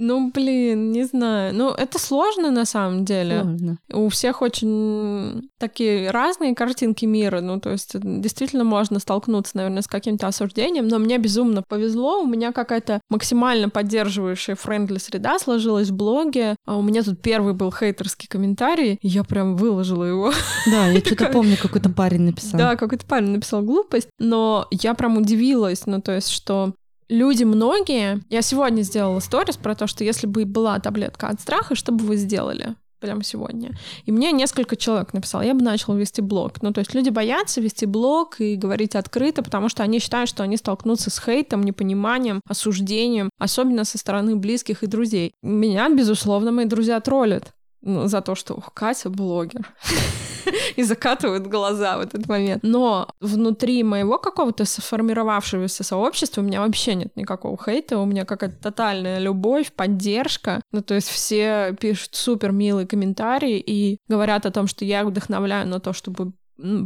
[0.00, 1.54] Ну, блин, не знаю.
[1.54, 3.42] Ну, это сложно на самом деле.
[3.42, 3.78] Сложно.
[3.92, 7.40] У всех очень такие разные картинки мира.
[7.40, 10.88] Ну, то есть действительно можно столкнуться, наверное, с каким-то осуждением.
[10.88, 12.22] Но мне безумно повезло.
[12.22, 16.54] У меня какая-то максимально поддерживающая френдли среда сложилась в блоге.
[16.64, 20.32] А у меня тут первый был хейтерский комментарий, и я прям выложила его.
[20.66, 22.58] Да, я что-то помню, какой-то парень написал.
[22.58, 26.74] Да, какой-то парень написал глупость, но я прям удивилась, ну, то есть, что
[27.08, 28.22] люди многие...
[28.28, 32.04] Я сегодня сделала сторис про то, что если бы была таблетка от страха, что бы
[32.04, 32.74] вы сделали?
[33.00, 33.70] прямо сегодня.
[34.06, 36.60] И мне несколько человек написал, я бы начала вести блог.
[36.62, 40.42] Ну, то есть люди боятся вести блог и говорить открыто, потому что они считают, что
[40.42, 45.32] они столкнутся с хейтом, непониманием, осуждением, особенно со стороны близких и друзей.
[45.42, 49.72] Меня, безусловно, мои друзья троллят ну, за то, что Ох, Катя блогер.
[50.76, 52.62] и закатывают глаза в этот момент.
[52.62, 58.56] Но внутри моего какого-то сформировавшегося сообщества у меня вообще нет никакого хейта, у меня какая-то
[58.56, 60.60] тотальная любовь, поддержка.
[60.72, 65.66] Ну, то есть все пишут супер милые комментарии и говорят о том, что я вдохновляю
[65.68, 66.32] на то, чтобы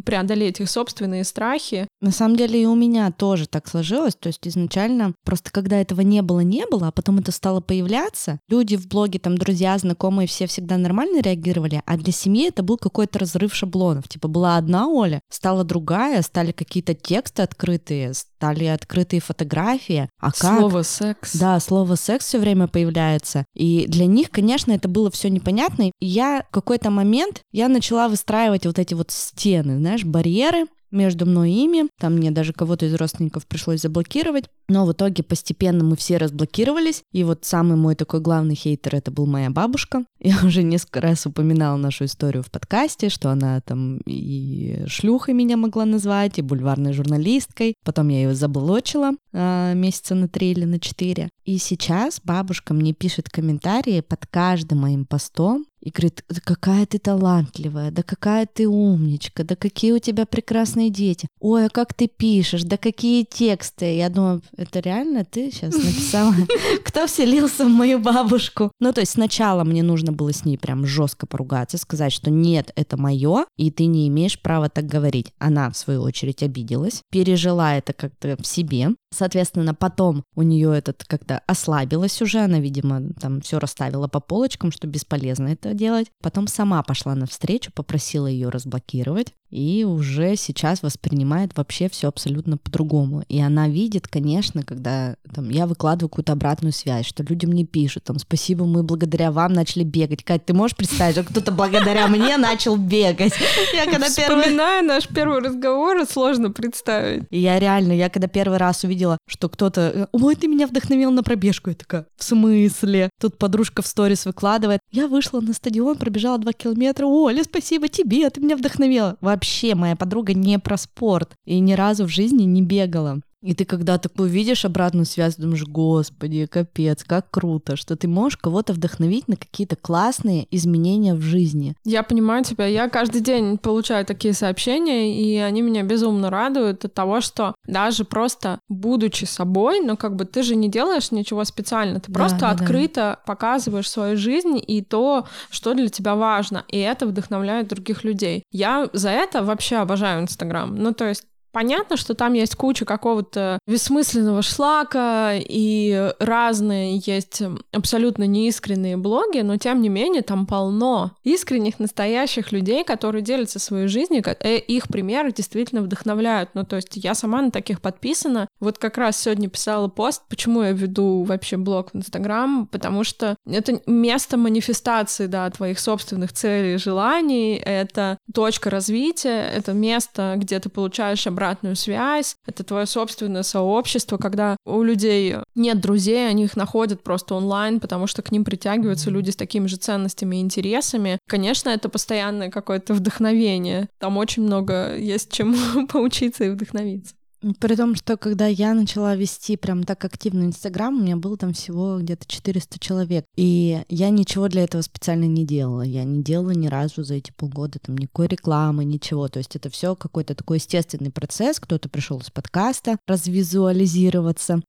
[0.04, 1.88] преодолеть их собственные страхи.
[2.00, 4.14] На самом деле и у меня тоже так сложилось.
[4.14, 8.38] То есть изначально просто когда этого не было, не было, а потом это стало появляться,
[8.48, 12.76] люди в блоге, там, друзья, знакомые, все всегда нормально реагировали, а для семьи это был
[12.76, 14.08] какой-то разрыв шаблонов.
[14.08, 20.08] Типа была одна Оля, стала другая, стали какие-то тексты открытые, стали открытые фотографии.
[20.20, 20.58] А как?
[20.58, 21.36] Слово секс.
[21.36, 23.44] Да, слово секс все время появляется.
[23.54, 25.92] И для них, конечно, это было все непонятно.
[26.00, 31.26] И я в какой-то момент я начала выстраивать вот эти вот стены, знаешь, барьеры, между
[31.26, 31.88] мной и ими.
[31.98, 34.44] Там мне даже кого-то из родственников пришлось заблокировать.
[34.68, 37.02] Но в итоге постепенно мы все разблокировались.
[37.12, 40.04] И вот самый мой такой главный хейтер это был моя бабушка.
[40.20, 45.56] Я уже несколько раз упоминала нашу историю в подкасте, что она там и шлюхой меня
[45.56, 47.74] могла назвать, и бульварной журналисткой.
[47.84, 51.28] Потом я ее заблочила э, месяца на три или на четыре.
[51.44, 56.98] И сейчас бабушка мне пишет комментарии под каждым моим постом, и говорит, да какая ты
[56.98, 61.28] талантливая, да какая ты умничка, да какие у тебя прекрасные дети.
[61.40, 63.96] Ой, а как ты пишешь, да какие тексты.
[63.96, 66.34] Я думаю, это реально ты сейчас написала?
[66.84, 68.70] Кто вселился в мою бабушку?
[68.78, 72.70] Ну, то есть сначала мне нужно было с ней прям жестко поругаться, сказать, что нет,
[72.76, 75.32] это мое, и ты не имеешь права так говорить.
[75.38, 78.90] Она, в свою очередь, обиделась, пережила это как-то в себе.
[79.12, 84.70] Соответственно, потом у нее этот как-то ослабилось уже, она, видимо, там все расставила по полочкам,
[84.70, 86.10] что бесполезно это делать.
[86.20, 93.22] Потом сама пошла навстречу, попросила ее разблокировать и уже сейчас воспринимает вообще все абсолютно по-другому.
[93.28, 98.04] И она видит, конечно, когда там, я выкладываю какую-то обратную связь, что люди мне пишут,
[98.04, 100.24] там, спасибо, мы благодаря вам начали бегать.
[100.24, 103.34] Кать, ты можешь представить, что кто-то благодаря мне начал бегать?
[103.74, 107.24] Я когда Вспоминая наш первый разговор, сложно представить.
[107.30, 111.22] И я реально, я когда первый раз увидела, что кто-то, ой, ты меня вдохновил на
[111.22, 113.10] пробежку, я такая, в смысле?
[113.20, 118.30] Тут подружка в сторис выкладывает, я вышла на стадион, пробежала два километра, Оля, спасибо тебе,
[118.30, 122.62] ты меня вдохновила вообще моя подруга не про спорт и ни разу в жизни не
[122.62, 123.18] бегала.
[123.42, 128.36] И ты когда такую видишь обратную связь, думаешь, господи, капец, как круто, что ты можешь
[128.36, 131.74] кого-то вдохновить на какие-то классные изменения в жизни.
[131.84, 136.94] Я понимаю тебя, я каждый день получаю такие сообщения, и они меня безумно радуют от
[136.94, 142.00] того, что даже просто будучи собой, но как бы ты же не делаешь ничего специально,
[142.00, 143.18] ты да, просто да, открыто да.
[143.26, 148.44] показываешь свою жизнь и то, что для тебя важно, и это вдохновляет других людей.
[148.52, 150.74] Я за это вообще обожаю Инстаграм.
[150.74, 158.24] Ну, то есть Понятно, что там есть куча какого-то бессмысленного шлака и разные есть абсолютно
[158.24, 164.22] неискренние блоги, но тем не менее там полно искренних, настоящих людей, которые делятся своей жизнью,
[164.22, 166.50] и э, их примеры действительно вдохновляют.
[166.54, 168.48] Ну, то есть я сама на таких подписана.
[168.58, 173.36] Вот как раз сегодня писала пост, почему я веду вообще блог в Инстаграм, потому что
[173.46, 180.58] это место манифестации, да, твоих собственных целей и желаний, это точка развития, это место, где
[180.58, 186.44] ты получаешь обратную обратную связь, это твое собственное сообщество, когда у людей нет друзей, они
[186.44, 190.40] их находят просто онлайн, потому что к ним притягиваются люди с такими же ценностями и
[190.40, 191.18] интересами.
[191.28, 193.88] Конечно, это постоянное какое-то вдохновение.
[193.98, 197.14] Там очень много есть чему поучиться и вдохновиться.
[197.58, 201.52] При том, что когда я начала вести прям так активно Инстаграм, у меня было там
[201.52, 203.24] всего где-то 400 человек.
[203.36, 205.82] И я ничего для этого специально не делала.
[205.82, 209.28] Я не делала ни разу за эти полгода там никакой рекламы, ничего.
[209.28, 211.58] То есть это все какой-то такой естественный процесс.
[211.58, 214.62] Кто-то пришел из подкаста развизуализироваться.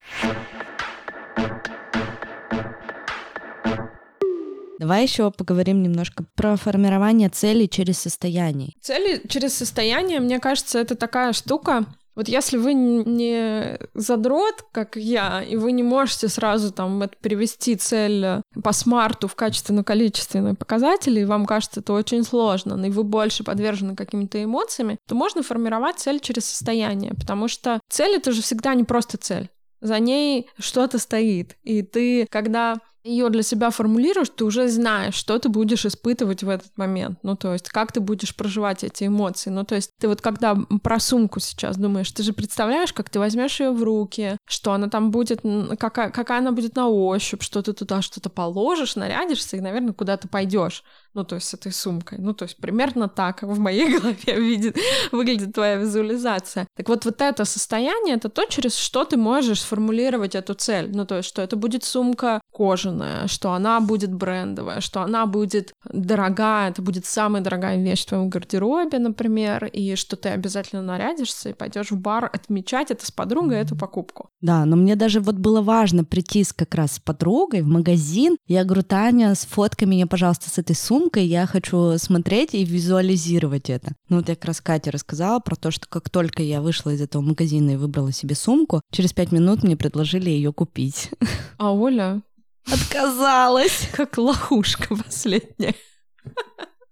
[4.79, 8.73] Давай еще поговорим немножко про формирование целей через состояние.
[8.81, 15.41] Цели через состояние, мне кажется, это такая штука, вот если вы не задрот, как я,
[15.41, 21.21] и вы не можете сразу там это перевести цель э, по смарту в качественно-количественные показатели,
[21.21, 25.99] и вам кажется это очень сложно, и вы больше подвержены каким-то эмоциями, то можно формировать
[25.99, 29.49] цель через состояние, потому что цель— это же всегда не просто цель.
[29.81, 31.57] За ней что-то стоит.
[31.63, 36.49] И ты, когда ее для себя формулируешь, ты уже знаешь, что ты будешь испытывать в
[36.49, 37.19] этот момент.
[37.23, 39.49] Ну, то есть, как ты будешь проживать эти эмоции.
[39.49, 43.19] Ну, то есть, ты вот когда про сумку сейчас думаешь, ты же представляешь, как ты
[43.19, 45.41] возьмешь ее в руки, что она там будет,
[45.77, 50.17] какая, какая она будет на ощупь, что ты туда что-то положишь, нарядишься и, наверное, куда
[50.17, 50.83] то пойдешь.
[51.13, 52.19] Ну, то есть, с этой сумкой.
[52.19, 54.77] Ну, то есть, примерно так в моей голове видит,
[55.11, 56.67] выглядит твоя визуализация.
[56.75, 60.89] Так вот, вот это состояние, это то, через что ты можешь сформулировать эту цель.
[60.93, 65.73] Ну, то есть, что это будет сумка кожаная, что она будет брендовая, что она будет
[65.91, 71.49] дорогая, это будет самая дорогая вещь в твоем гардеробе, например, и что ты обязательно нарядишься
[71.49, 74.29] и пойдешь в бар отмечать это с подругой, эту покупку.
[74.41, 78.37] Да, но мне даже вот было важно прийти как раз с подругой в магазин.
[78.47, 83.93] Я говорю, Таня, сфоткай меня, пожалуйста, с этой сумкой, я хочу смотреть и визуализировать это.
[84.09, 87.01] Ну вот я как раз Кате рассказала про то, что как только я вышла из
[87.01, 91.09] этого магазина и выбрала себе сумку, через пять минут мне предложили ее купить.
[91.57, 92.21] А Оля
[92.71, 93.89] Отказалась.
[93.93, 95.75] Как лохушка последняя.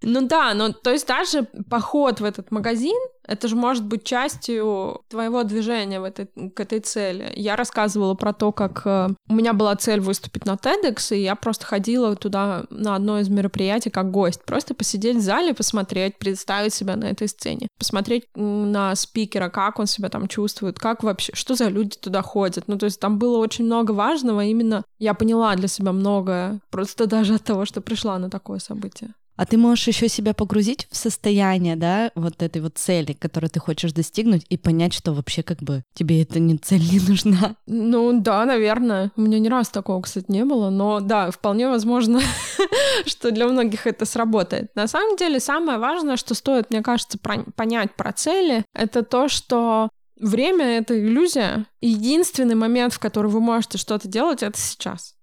[0.03, 5.01] Ну да, ну то есть даже поход в этот магазин, это же может быть частью
[5.07, 7.31] твоего движения в этой, к этой цели.
[7.35, 11.35] Я рассказывала про то, как э, у меня была цель выступить на TEDx, и я
[11.35, 14.43] просто ходила туда на одно из мероприятий как гость.
[14.43, 17.67] Просто посидеть в зале, посмотреть, представить себя на этой сцене.
[17.77, 22.67] Посмотреть на спикера, как он себя там чувствует, как вообще, что за люди туда ходят.
[22.67, 27.05] Ну то есть там было очень много важного, именно я поняла для себя многое, просто
[27.05, 29.13] даже от того, что пришла на такое событие.
[29.41, 33.59] А ты можешь еще себя погрузить в состояние, да, вот этой вот цели, которую ты
[33.59, 37.55] хочешь достигнуть, и понять, что вообще как бы тебе эта не цель не нужна.
[37.65, 39.11] Ну да, наверное.
[39.15, 42.21] У меня ни раз такого, кстати, не было, но да, вполне возможно,
[43.07, 44.69] что для многих это сработает.
[44.75, 49.89] На самом деле, самое важное, что стоит, мне кажется, понять про цели, это то, что
[50.19, 51.65] время— это иллюзия.
[51.81, 55.15] Единственный момент, в который вы можете что-то делать, это сейчас.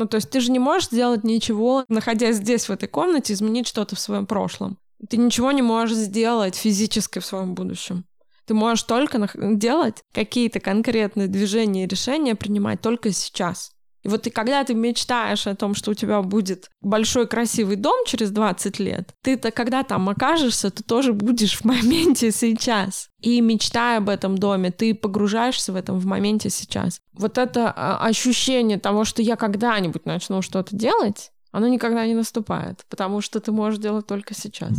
[0.00, 3.68] Ну, то есть ты же не можешь сделать ничего, находясь здесь, в этой комнате, изменить
[3.68, 4.78] что-то в своем прошлом.
[5.10, 8.06] Ты ничего не можешь сделать физически в своем будущем.
[8.46, 13.72] Ты можешь только делать какие-то конкретные движения и решения принимать только сейчас.
[14.02, 18.04] И вот и когда ты мечтаешь о том, что у тебя будет большой красивый дом
[18.06, 23.08] через 20 лет, ты-то когда там окажешься, ты тоже будешь в моменте сейчас.
[23.20, 27.00] И мечтая об этом доме, ты погружаешься в этом в моменте сейчас.
[27.12, 32.84] Вот это а, ощущение того, что я когда-нибудь начну что-то делать, оно никогда не наступает,
[32.88, 34.72] потому что ты можешь делать только сейчас.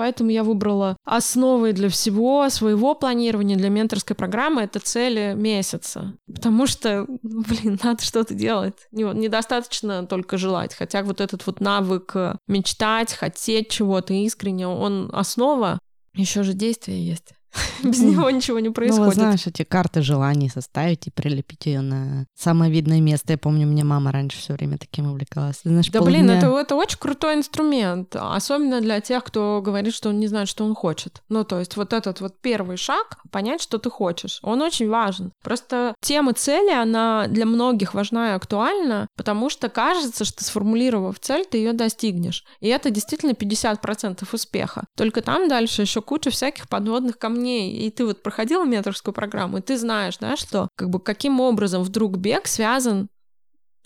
[0.00, 6.14] Поэтому я выбрала основой для всего своего планирования, для менторской программы— это цели месяца.
[6.26, 8.88] Потому что, блин, надо что-то делать.
[8.92, 10.72] Недостаточно только желать.
[10.72, 12.16] Хотя вот этот вот навык
[12.48, 15.78] мечтать, хотеть чего-то искренне, он основа.
[16.14, 17.34] Еще же действие есть.
[17.84, 19.16] Без него ничего не происходит.
[19.16, 23.32] Ну, знаешь, эти карты желаний составить и прилепить ее на самое видное место.
[23.32, 25.60] Я помню, у меня мама раньше все время таким увлекалась.
[25.64, 26.18] Знаешь, да, полдня...
[26.18, 28.14] блин, это, это очень крутой инструмент.
[28.16, 31.22] Особенно для тех, кто говорит, что он не знает, что он хочет.
[31.28, 34.40] Ну, то есть вот этот вот первый шаг— понять, что ты хочешь.
[34.42, 35.32] Он очень важен.
[35.42, 41.44] Просто тема цели, она для многих важна и актуальна, потому что кажется, что сформулировав цель,
[41.44, 42.44] ты ее достигнешь.
[42.60, 44.84] И это действительно 50% успеха.
[44.96, 49.58] Только там дальше еще куча всяких подводных камней камней, и ты вот проходила менторскую программу,
[49.58, 53.08] и ты знаешь, да, что как бы каким образом вдруг бег связан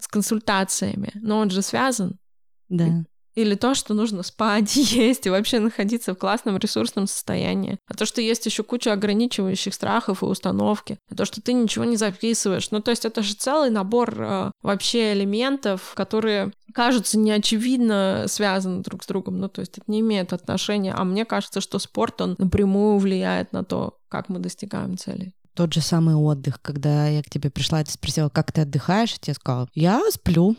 [0.00, 2.18] с консультациями, но он же связан.
[2.68, 3.05] Да.
[3.34, 7.78] Или то, что нужно спать, есть и вообще находиться в классном ресурсном состоянии.
[7.88, 10.98] А то, что есть еще куча ограничивающих страхов и установки.
[11.11, 12.70] А то, что ты ничего не записываешь.
[12.70, 19.05] Ну, то есть это же целый набор э, вообще элементов, которые кажутся неочевидно связаны друг
[19.05, 19.39] с другом.
[19.39, 20.93] Ну, то есть это не имеет отношения.
[20.93, 25.72] А мне кажется, что спорт, он напрямую влияет на то, как мы достигаем целей тот
[25.72, 29.20] же самый отдых, когда я к тебе пришла и ты спросила, как ты отдыхаешь, и
[29.20, 30.57] тебе сказала, я сплю.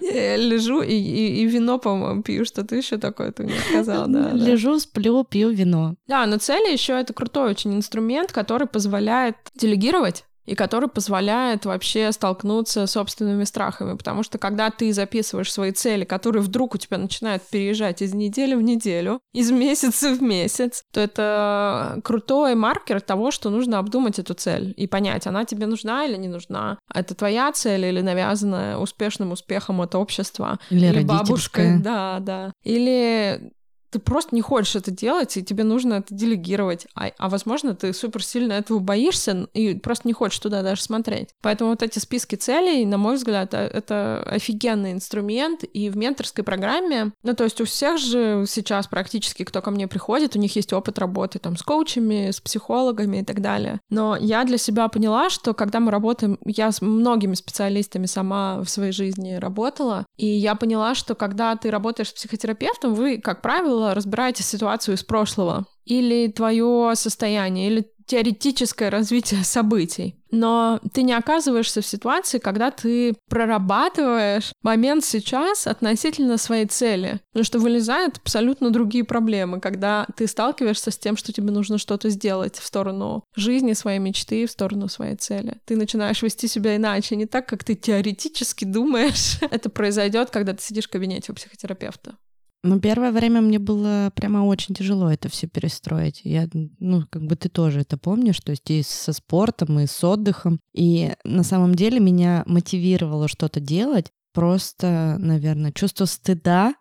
[0.00, 4.32] Лежу и, и, и вино, по-моему, пью, что-то еще такое ты мне сказал, да.
[4.32, 5.94] Лежу, сплю, пью вино.
[6.06, 12.10] Да, но цели еще это крутой очень инструмент, который позволяет делегировать и который позволяет вообще
[12.10, 13.96] столкнуться с собственными страхами.
[13.96, 18.54] Потому что когда ты записываешь свои цели, которые вдруг у тебя начинают переезжать из недели
[18.54, 24.32] в неделю, из месяца в месяц, то это крутой маркер того, что нужно обдумать эту
[24.32, 26.78] цель и понять, она тебе нужна или не нужна.
[26.94, 30.58] Это твоя цель или навязанная успешным успехом от общества.
[30.70, 31.78] Или, или бабушкой.
[31.78, 32.52] Да, да.
[32.64, 33.52] Или
[33.90, 36.86] ты просто не хочешь это делать, и тебе нужно это делегировать.
[36.94, 41.30] А, а возможно, ты супер сильно этого боишься и просто не хочешь туда даже смотреть.
[41.42, 45.64] Поэтому вот эти списки целей, на мой взгляд, э, это офигенный инструмент.
[45.64, 49.88] И в менторской программе, ну, то есть у всех же сейчас практически, кто ко мне
[49.88, 53.80] приходит, у них есть опыт работы там с коучами, с психологами и так далее.
[53.90, 58.68] Но я для себя поняла, что когда мы работаем, я с многими специалистами сама в
[58.68, 63.77] своей жизни работала, и я поняла, что когда ты работаешь с психотерапевтом, вы, как правило,
[63.78, 70.16] правило, разбираете ситуацию из прошлого или твое состояние, или теоретическое развитие событий.
[70.30, 77.20] Но ты не оказываешься в ситуации, когда ты прорабатываешь момент сейчас относительно своей цели.
[77.32, 82.10] Потому что вылезают абсолютно другие проблемы, когда ты сталкиваешься с тем, что тебе нужно что-то
[82.10, 85.54] сделать в сторону жизни, своей мечты, в сторону своей цели.
[85.64, 89.38] Ты начинаешь вести себя иначе, не так, как ты теоретически думаешь.
[89.50, 92.16] Это произойдет, когда ты сидишь в кабинете у психотерапевта.
[92.64, 96.22] Ну, первое время мне было прямо очень тяжело это все перестроить.
[96.24, 100.02] Я, ну, как бы ты тоже это помнишь, то есть и со спортом, и с
[100.02, 100.60] отдыхом.
[100.74, 106.74] И на самом деле меня мотивировало что-то делать просто, наверное, чувство стыда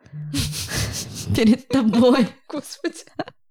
[1.36, 2.28] перед тобой.
[2.49, 3.03] Господи.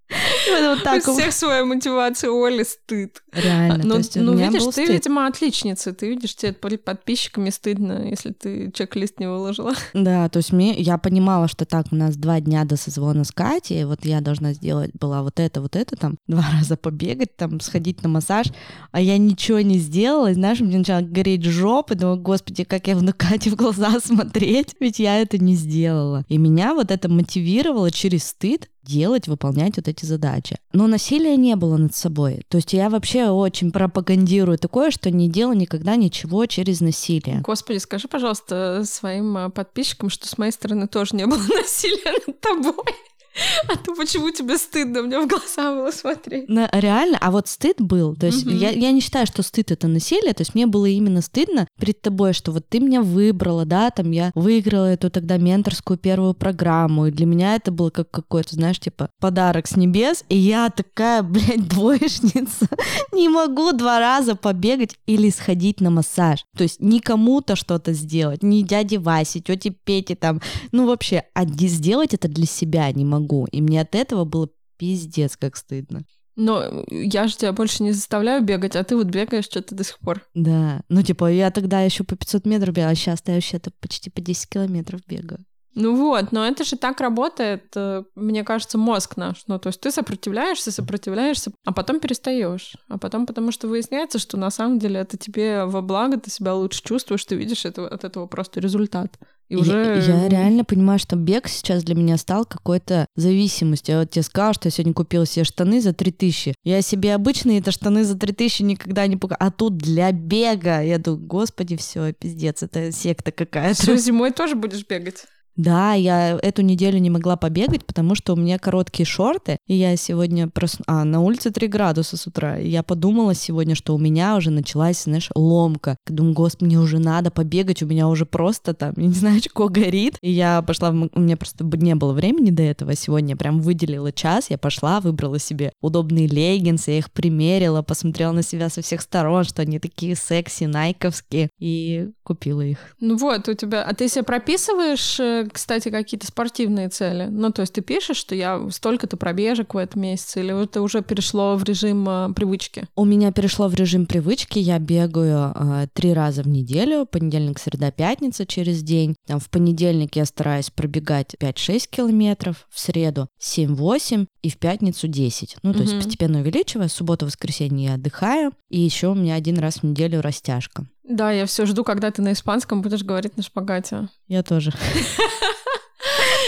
[0.08, 1.06] Вот так.
[1.08, 3.22] У всех своя мотивация, Оли стыд.
[3.32, 3.84] Реально.
[3.84, 4.88] Ну, ну видишь, ты, стыд.
[4.88, 5.92] видимо, отличница.
[5.92, 9.74] Ты видишь, тебе подписчиками стыдно, если ты чек-лист не выложила.
[9.94, 13.32] Да, то есть мне, я понимала, что так, у нас два дня до созвона с
[13.32, 17.60] Катей, вот я должна сделать была вот это, вот это, там, два раза побегать, там,
[17.60, 18.46] сходить на массаж,
[18.92, 22.96] а я ничего не сделала, и, знаешь, мне начала гореть жопа, думаю, господи, как я
[22.96, 26.24] на Кате в глаза смотреть, ведь я это не сделала.
[26.28, 30.58] И меня вот это мотивировало через стыд делать, выполнять вот эти задачи.
[30.72, 32.42] Но насилия не было над собой.
[32.48, 37.40] То есть я вообще очень пропагандирую такое, что не делаю никогда ничего через насилие.
[37.40, 42.40] Господи, скажи, пожалуйста, своим э, подписчикам, что с моей стороны тоже не было насилия над
[42.40, 42.94] тобой.
[43.68, 46.48] А то почему тебе стыдно мне в глаза было смотреть?
[46.48, 48.14] На, реально, а вот стыд был.
[48.16, 48.54] То есть угу.
[48.54, 50.34] я, я не считаю, что стыд это насилие.
[50.34, 54.10] То есть мне было именно стыдно перед тобой, что вот ты меня выбрала, да, там
[54.10, 57.06] я выиграла эту тогда менторскую первую программу.
[57.06, 60.24] И для меня это было как какой-то, знаешь, типа подарок с небес.
[60.28, 62.68] И я такая, блядь, двоечница.
[63.12, 66.44] не могу два раза побегать или сходить на массаж.
[66.56, 70.40] То есть не кому-то что-то сделать, не дяде Васе, тете Пете там.
[70.72, 73.46] Ну вообще, а сделать это для себя не могу могу.
[73.46, 74.48] И мне от этого было
[74.78, 76.04] пиздец как стыдно.
[76.36, 79.98] Но я же тебя больше не заставляю бегать, а ты вот бегаешь что-то до сих
[79.98, 80.22] пор.
[80.34, 84.10] Да, ну типа я тогда еще по 500 метров бегала, а сейчас я вообще-то почти
[84.10, 85.44] по 10 километров бегаю.
[85.76, 89.44] Ну вот, но это же так работает, э, мне кажется, мозг наш.
[89.46, 92.76] Ну, то есть ты сопротивляешься, сопротивляешься, а потом перестаешь.
[92.88, 96.54] А потом, потому что выясняется, что на самом деле это тебе во благо, ты себя
[96.54, 99.18] лучше чувствуешь, ты видишь это, от этого просто результат.
[99.50, 100.02] И уже...
[100.06, 103.96] Я, я реально понимаю, что бег сейчас для меня стал какой-то зависимостью.
[103.96, 106.54] Я вот тебе сказала, что я сегодня купила себе штаны за 3000.
[106.64, 109.50] Я себе обычные это штаны за 3000 никогда не покупала.
[109.50, 110.80] А тут для бега.
[110.80, 113.82] Я думаю, господи, все, пиздец, это секта какая-то.
[113.82, 115.26] Что, зимой тоже будешь бегать?
[115.56, 119.96] Да, я эту неделю не могла побегать, потому что у меня короткие шорты, и я
[119.96, 120.76] сегодня прос...
[120.86, 125.04] А, на улице 3 градуса с утра, я подумала сегодня, что у меня уже началась,
[125.04, 125.96] знаешь, ломка.
[126.06, 130.18] Думаю, господи, мне уже надо побегать, у меня уже просто там, не знаю, что горит.
[130.20, 134.12] И я пошла, у меня просто не было времени до этого, сегодня я прям выделила
[134.12, 139.00] час, я пошла, выбрала себе удобные леггинсы, я их примерила, посмотрела на себя со всех
[139.00, 142.78] сторон, что они такие секси, найковские, и купила их.
[143.00, 143.82] Ну вот, у тебя...
[143.82, 145.18] А ты себе прописываешь
[145.52, 147.28] кстати, какие-то спортивные цели?
[147.30, 151.02] Ну, то есть ты пишешь, что я столько-то пробежек в этом месяце, или это уже
[151.02, 152.88] перешло в режим э, привычки?
[152.94, 154.58] У меня перешло в режим привычки.
[154.58, 159.16] Я бегаю э, три раза в неделю, понедельник, среда, пятница через день.
[159.26, 165.56] Там, в понедельник я стараюсь пробегать 5-6 километров, в среду 7-8 и в пятницу 10.
[165.64, 165.88] Ну, то угу.
[165.88, 166.86] есть постепенно увеличивая.
[166.86, 168.52] Субботу, воскресенье я отдыхаю.
[168.70, 170.86] И еще у меня один раз в неделю растяжка.
[171.02, 174.08] Да, я все жду, когда ты на испанском будешь говорить на шпагате.
[174.28, 174.72] Я тоже.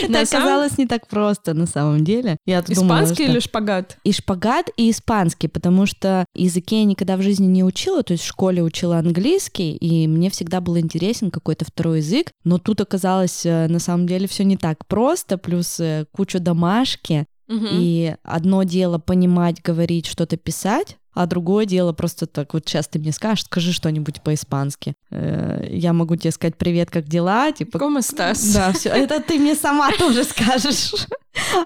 [0.03, 2.37] Это оказалось не так просто на самом деле.
[2.47, 3.99] Я испанский или шпагат?
[4.05, 8.23] И шпагат, и испанский, потому что языки я никогда в жизни не учила, то есть
[8.23, 13.45] в школе учила английский, и мне всегда был интересен какой-то второй язык, но тут оказалось
[13.45, 18.99] э, на самом деле все не так просто, плюс э, кучу домашки, И одно дело
[18.99, 23.73] понимать, говорить, что-то писать, а другое дело просто так вот сейчас ты мне скажешь, скажи
[23.73, 24.95] что-нибудь по-испански.
[25.11, 27.79] Э, я могу тебе сказать привет, как дела, типа.
[27.79, 28.53] ¿Cómo estás?
[28.55, 28.91] Да, все.
[28.91, 30.93] Это ты мне сама тоже скажешь.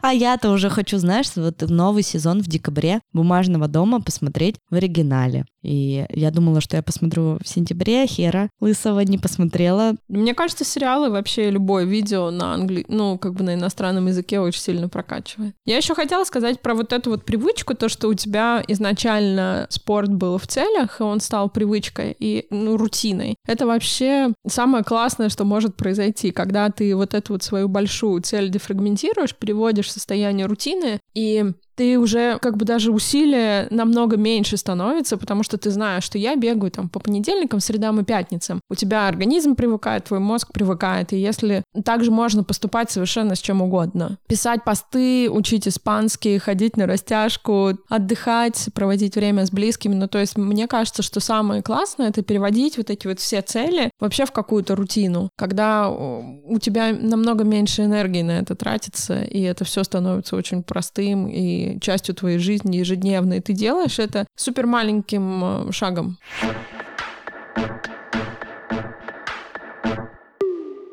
[0.03, 5.47] А я-то уже хочу, знаешь, вот новый сезон в декабре «Бумажного дома» посмотреть в оригинале.
[5.63, 9.95] И я думала, что я посмотрю в сентябре, хера лысого не посмотрела.
[10.09, 12.85] Мне кажется, сериалы вообще любое видео на англи...
[12.89, 15.55] ну, как бы на иностранном языке очень сильно прокачивает.
[15.65, 20.13] Я еще хотела сказать про вот эту вот привычку, то, что у тебя изначально спорт
[20.13, 23.37] был в целях, и он стал привычкой и ну, рутиной.
[23.47, 28.51] Это вообще самое классное, что может произойти, когда ты вот эту вот свою большую цель
[28.51, 31.45] дефрагментируешь, переводишь в состояние рутины, и
[31.83, 36.37] ты уже как бы даже усилия намного меньше становится, потому что ты знаешь, что я
[36.37, 38.61] бегаю там по понедельникам, средам и пятницам.
[38.71, 43.63] У тебя организм привыкает, твой мозг привыкает, и если также можно поступать совершенно с чем
[43.63, 44.17] угодно.
[44.29, 49.95] Писать посты, учить испанский, ходить на растяжку, отдыхать, проводить время с близкими.
[49.95, 53.91] Ну, то есть мне кажется, что самое классное— это переводить вот эти вот все цели
[53.99, 59.65] вообще в какую-то рутину, когда у тебя намного меньше энергии на это тратится, и это
[59.65, 63.41] все становится очень простым и частью твоей жизни ежедневной.
[63.41, 66.19] Ты делаешь это супер маленьким э, шагом.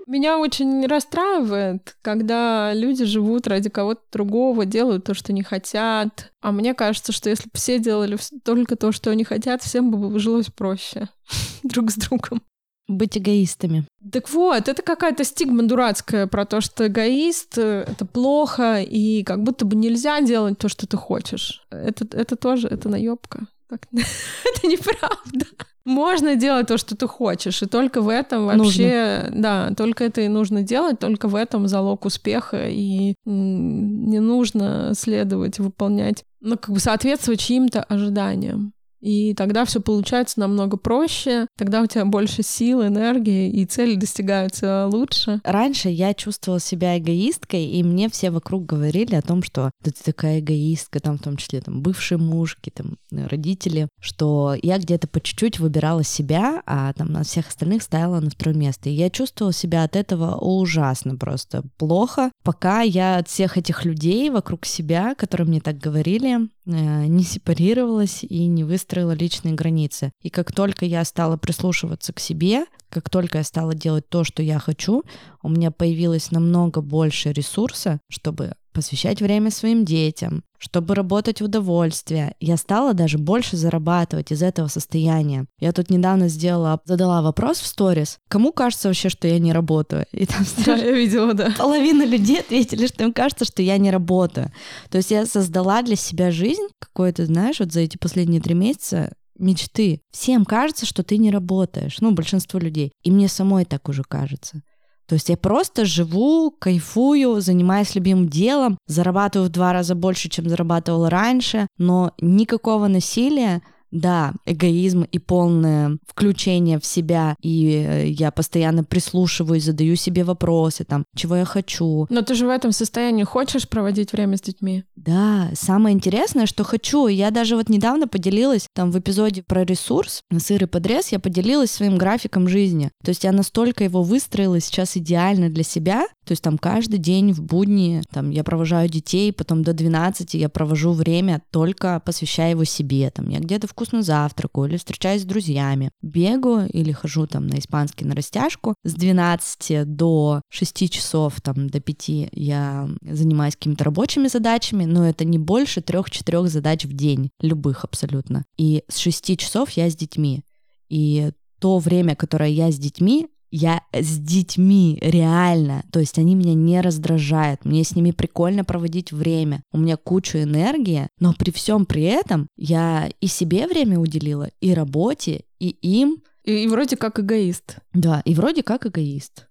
[0.10, 6.32] Меня очень расстраивает, когда люди живут ради кого-то другого, делают то, что не хотят.
[6.42, 10.18] А мне кажется, что если бы все делали только то, что они хотят, всем бы
[10.18, 11.10] жилось проще
[11.64, 12.42] друг с другом.
[12.90, 13.86] Быть эгоистами.
[14.12, 19.44] Так вот, это какая-то стигма дурацкая про то, что эгоист э,— это плохо, и как
[19.44, 21.66] будто бы нельзя делать то, что ты хочешь.
[21.70, 23.48] Это, это тоже, это наебка.
[23.70, 25.46] это неправда
[25.90, 29.42] можно делать то, что ты хочешь, и только в этом вообще, нужно.
[29.42, 35.60] да, только это и нужно делать, только в этом залог успеха, и не нужно следовать,
[35.60, 38.74] выполнять, ну, как бы соответствовать чьим-то ожиданиям.
[39.02, 44.88] И тогда все получается намного проще, тогда у тебя больше сил, энергии, и цели достигаются
[44.88, 45.40] лучше.
[45.44, 50.04] Раньше я чувствовала себя эгоисткой, и мне все вокруг говорили о том, что да ты
[50.04, 55.22] такая эгоистка, там в том числе там бывшие мужки, там родители, что я где-то по
[55.22, 58.90] чуть-чуть выбирала себя, а там на всех остальных ставила на второе место.
[58.90, 64.30] И я чувствовала себя от этого ужасно просто плохо, пока я от всех этих людей
[64.30, 70.12] вокруг себя, которые мне так говорили, не сепарировалась и не выстроила выстроила личные границы.
[70.22, 74.42] И как только я стала прислушиваться к себе, как только я стала делать то, что
[74.42, 75.04] я хочу,
[75.44, 82.36] у меня появилось намного больше ресурса, чтобы посвящать время своим детям, чтобы работать в удовольствие.
[82.40, 85.46] Я стала даже больше зарабатывать из этого состояния.
[85.60, 90.06] Я тут недавно сделала, задала вопрос в сторис, кому кажется вообще, что я не работаю?
[90.12, 91.54] И там да, я видела, да.
[91.58, 94.52] Половина людей ответили, что им кажется, что я не работаю.
[94.90, 99.14] То есть я создала для себя жизнь какой-то, знаешь, вот за эти последние три месяца
[99.40, 100.02] мечты.
[100.12, 101.98] Всем кажется, что ты не работаешь.
[102.02, 102.92] Ну, большинство людей.
[103.04, 104.62] И мне самой так уже кажется.
[105.10, 110.48] То есть я просто живу, кайфую, занимаюсь любимым делом, зарабатываю в два раза больше, чем
[110.48, 118.32] зарабатывала раньше, но никакого насилия да, эгоизм и полное включение в себя, и э, я
[118.32, 122.08] постоянно прислушиваюсь, задаю себе вопросы, там, чего я хочу.
[122.10, 124.84] Но ты же в этом состоянии хочешь проводить время с детьми?
[124.96, 127.08] Да, самое интересное, что хочу.
[127.08, 131.72] Я даже вот недавно поделилась, там, в эпизоде про ресурс, сыр и подрез, я поделилась
[131.72, 132.92] своим графиком жизни.
[133.04, 137.34] То есть я настолько его выстроила сейчас идеально для себя, то есть там каждый день
[137.34, 142.66] в будни там я провожаю детей, потом до 12 я провожу время только посвящая его
[142.66, 143.10] себе.
[143.10, 145.90] Там я где-то вкусно завтракаю или встречаюсь с друзьями.
[146.04, 148.76] Бегаю или хожу там на испанский на растяжку.
[148.84, 155.26] С 12 до 6 часов, там до 5 я занимаюсь какими-то рабочими задачами, но это
[155.26, 158.46] не больше 3-4 задач в день, любых абсолютно.
[158.56, 160.44] И с 6 часов я с детьми.
[160.90, 166.54] И то время, которое я с детьми, я с детьми реально, то есть они меня
[166.54, 171.86] не раздражают, мне с ними прикольно проводить время, у меня куча энергии, но при всем
[171.86, 176.24] при этом я и себе время уделила, и работе, и им.
[176.44, 177.78] И, и вроде как эгоист.
[177.94, 179.48] Да, и вроде как эгоист.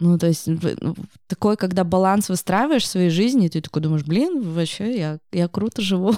[0.00, 0.96] Ну, то есть ну,
[1.28, 5.82] такой, когда баланс выстраиваешь в своей жизни, ты такой думаешь, блин, вообще я, я круто
[5.82, 6.14] живу.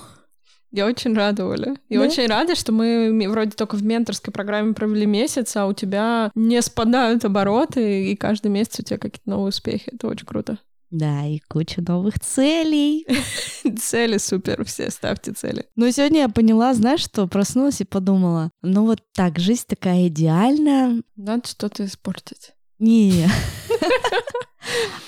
[0.76, 1.74] Я очень рада, Оля.
[1.88, 2.02] И да?
[2.02, 6.60] очень рада, что мы вроде только в менторской программе провели месяц, а у тебя не
[6.60, 9.90] спадают обороты, и каждый месяц у тебя какие-то новые успехи.
[9.90, 10.58] Это очень круто.
[10.90, 13.06] Да, и куча новых целей.
[13.78, 15.64] Цели супер, все ставьте цели.
[15.76, 21.02] Но сегодня я поняла, знаешь что, проснулась и подумала, ну вот так, жизнь такая идеальная.
[21.16, 22.52] Надо что-то испортить.
[22.78, 23.28] Не.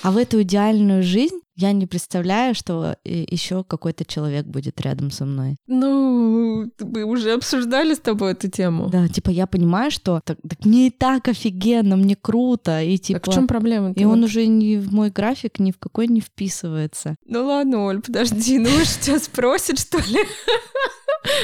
[0.01, 5.25] А в эту идеальную жизнь я не представляю, что еще какой-то человек будет рядом со
[5.25, 5.57] мной.
[5.67, 8.89] Ну, мы уже обсуждали с тобой эту тему.
[8.89, 13.19] Да, типа я понимаю, что так, так мне и так офигенно, мне круто, и типа.
[13.19, 13.91] Так в чем проблема?
[13.91, 14.13] И вот...
[14.13, 17.15] он уже ни в мой график ни в какой не вписывается.
[17.25, 20.19] Ну ладно, Оль, подожди, ну уж тебя спросит, что ли?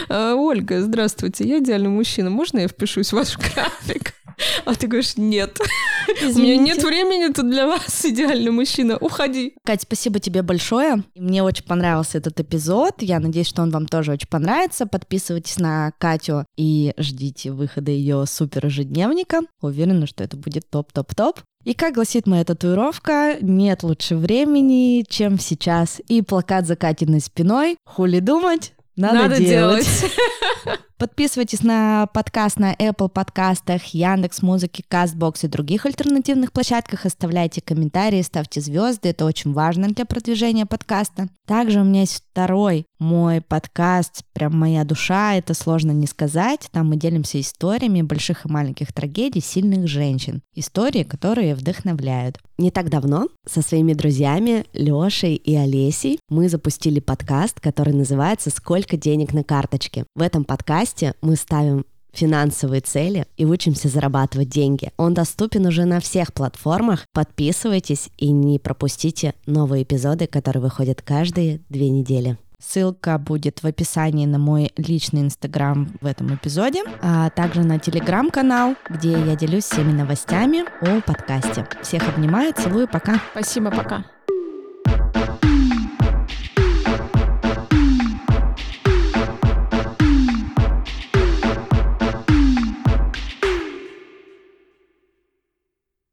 [0.07, 4.13] А, Ольга, здравствуйте, я идеальный мужчина, можно я впишусь в ваш график?
[4.65, 5.59] А ты говоришь, нет.
[6.07, 8.97] У меня нет времени тут для вас, идеальный мужчина.
[8.97, 9.55] Уходи.
[9.65, 11.03] Кать, спасибо тебе большое.
[11.15, 13.01] Мне очень понравился этот эпизод.
[13.01, 14.85] Я надеюсь, что он вам тоже очень понравится.
[14.85, 19.41] Подписывайтесь на Катю и ждите выхода ее супер ежедневника.
[19.61, 21.39] Уверена, что это будет топ-топ-топ.
[21.63, 25.99] И как гласит моя татуировка, нет лучше времени, чем сейчас.
[26.07, 27.77] И плакат за Катиной спиной.
[27.85, 29.85] Хули думать, надо, Надо делать.
[29.85, 30.79] делать.
[30.97, 37.05] Подписывайтесь на подкаст на Apple подкастах, Яндекс Музыки, Castbox и других альтернативных площадках.
[37.05, 39.09] Оставляйте комментарии, ставьте звезды.
[39.09, 41.27] Это очень важно для продвижения подкаста.
[41.45, 46.69] Также у меня есть второй мой подкаст, прям моя душа, это сложно не сказать.
[46.71, 50.41] Там мы делимся историями больших и маленьких трагедий сильных женщин.
[50.55, 52.39] Истории, которые вдохновляют.
[52.57, 58.95] Не так давно со своими друзьями Лешей и Олесей мы запустили подкаст, который называется «Сколько
[58.95, 60.05] денег на карточке?».
[60.15, 60.84] В этом подкасте
[61.21, 64.91] мы ставим финансовые цели и учимся зарабатывать деньги.
[64.97, 67.05] Он доступен уже на всех платформах.
[67.13, 72.37] Подписывайтесь и не пропустите новые эпизоды, которые выходят каждые две недели.
[72.57, 78.75] Ссылка будет в описании на мой личный инстаграм в этом эпизоде, а также на телеграм-канал,
[78.89, 81.67] где я делюсь всеми новостями о подкасте.
[81.83, 83.21] Всех обнимаю, целую, пока.
[83.33, 84.05] Спасибо, пока.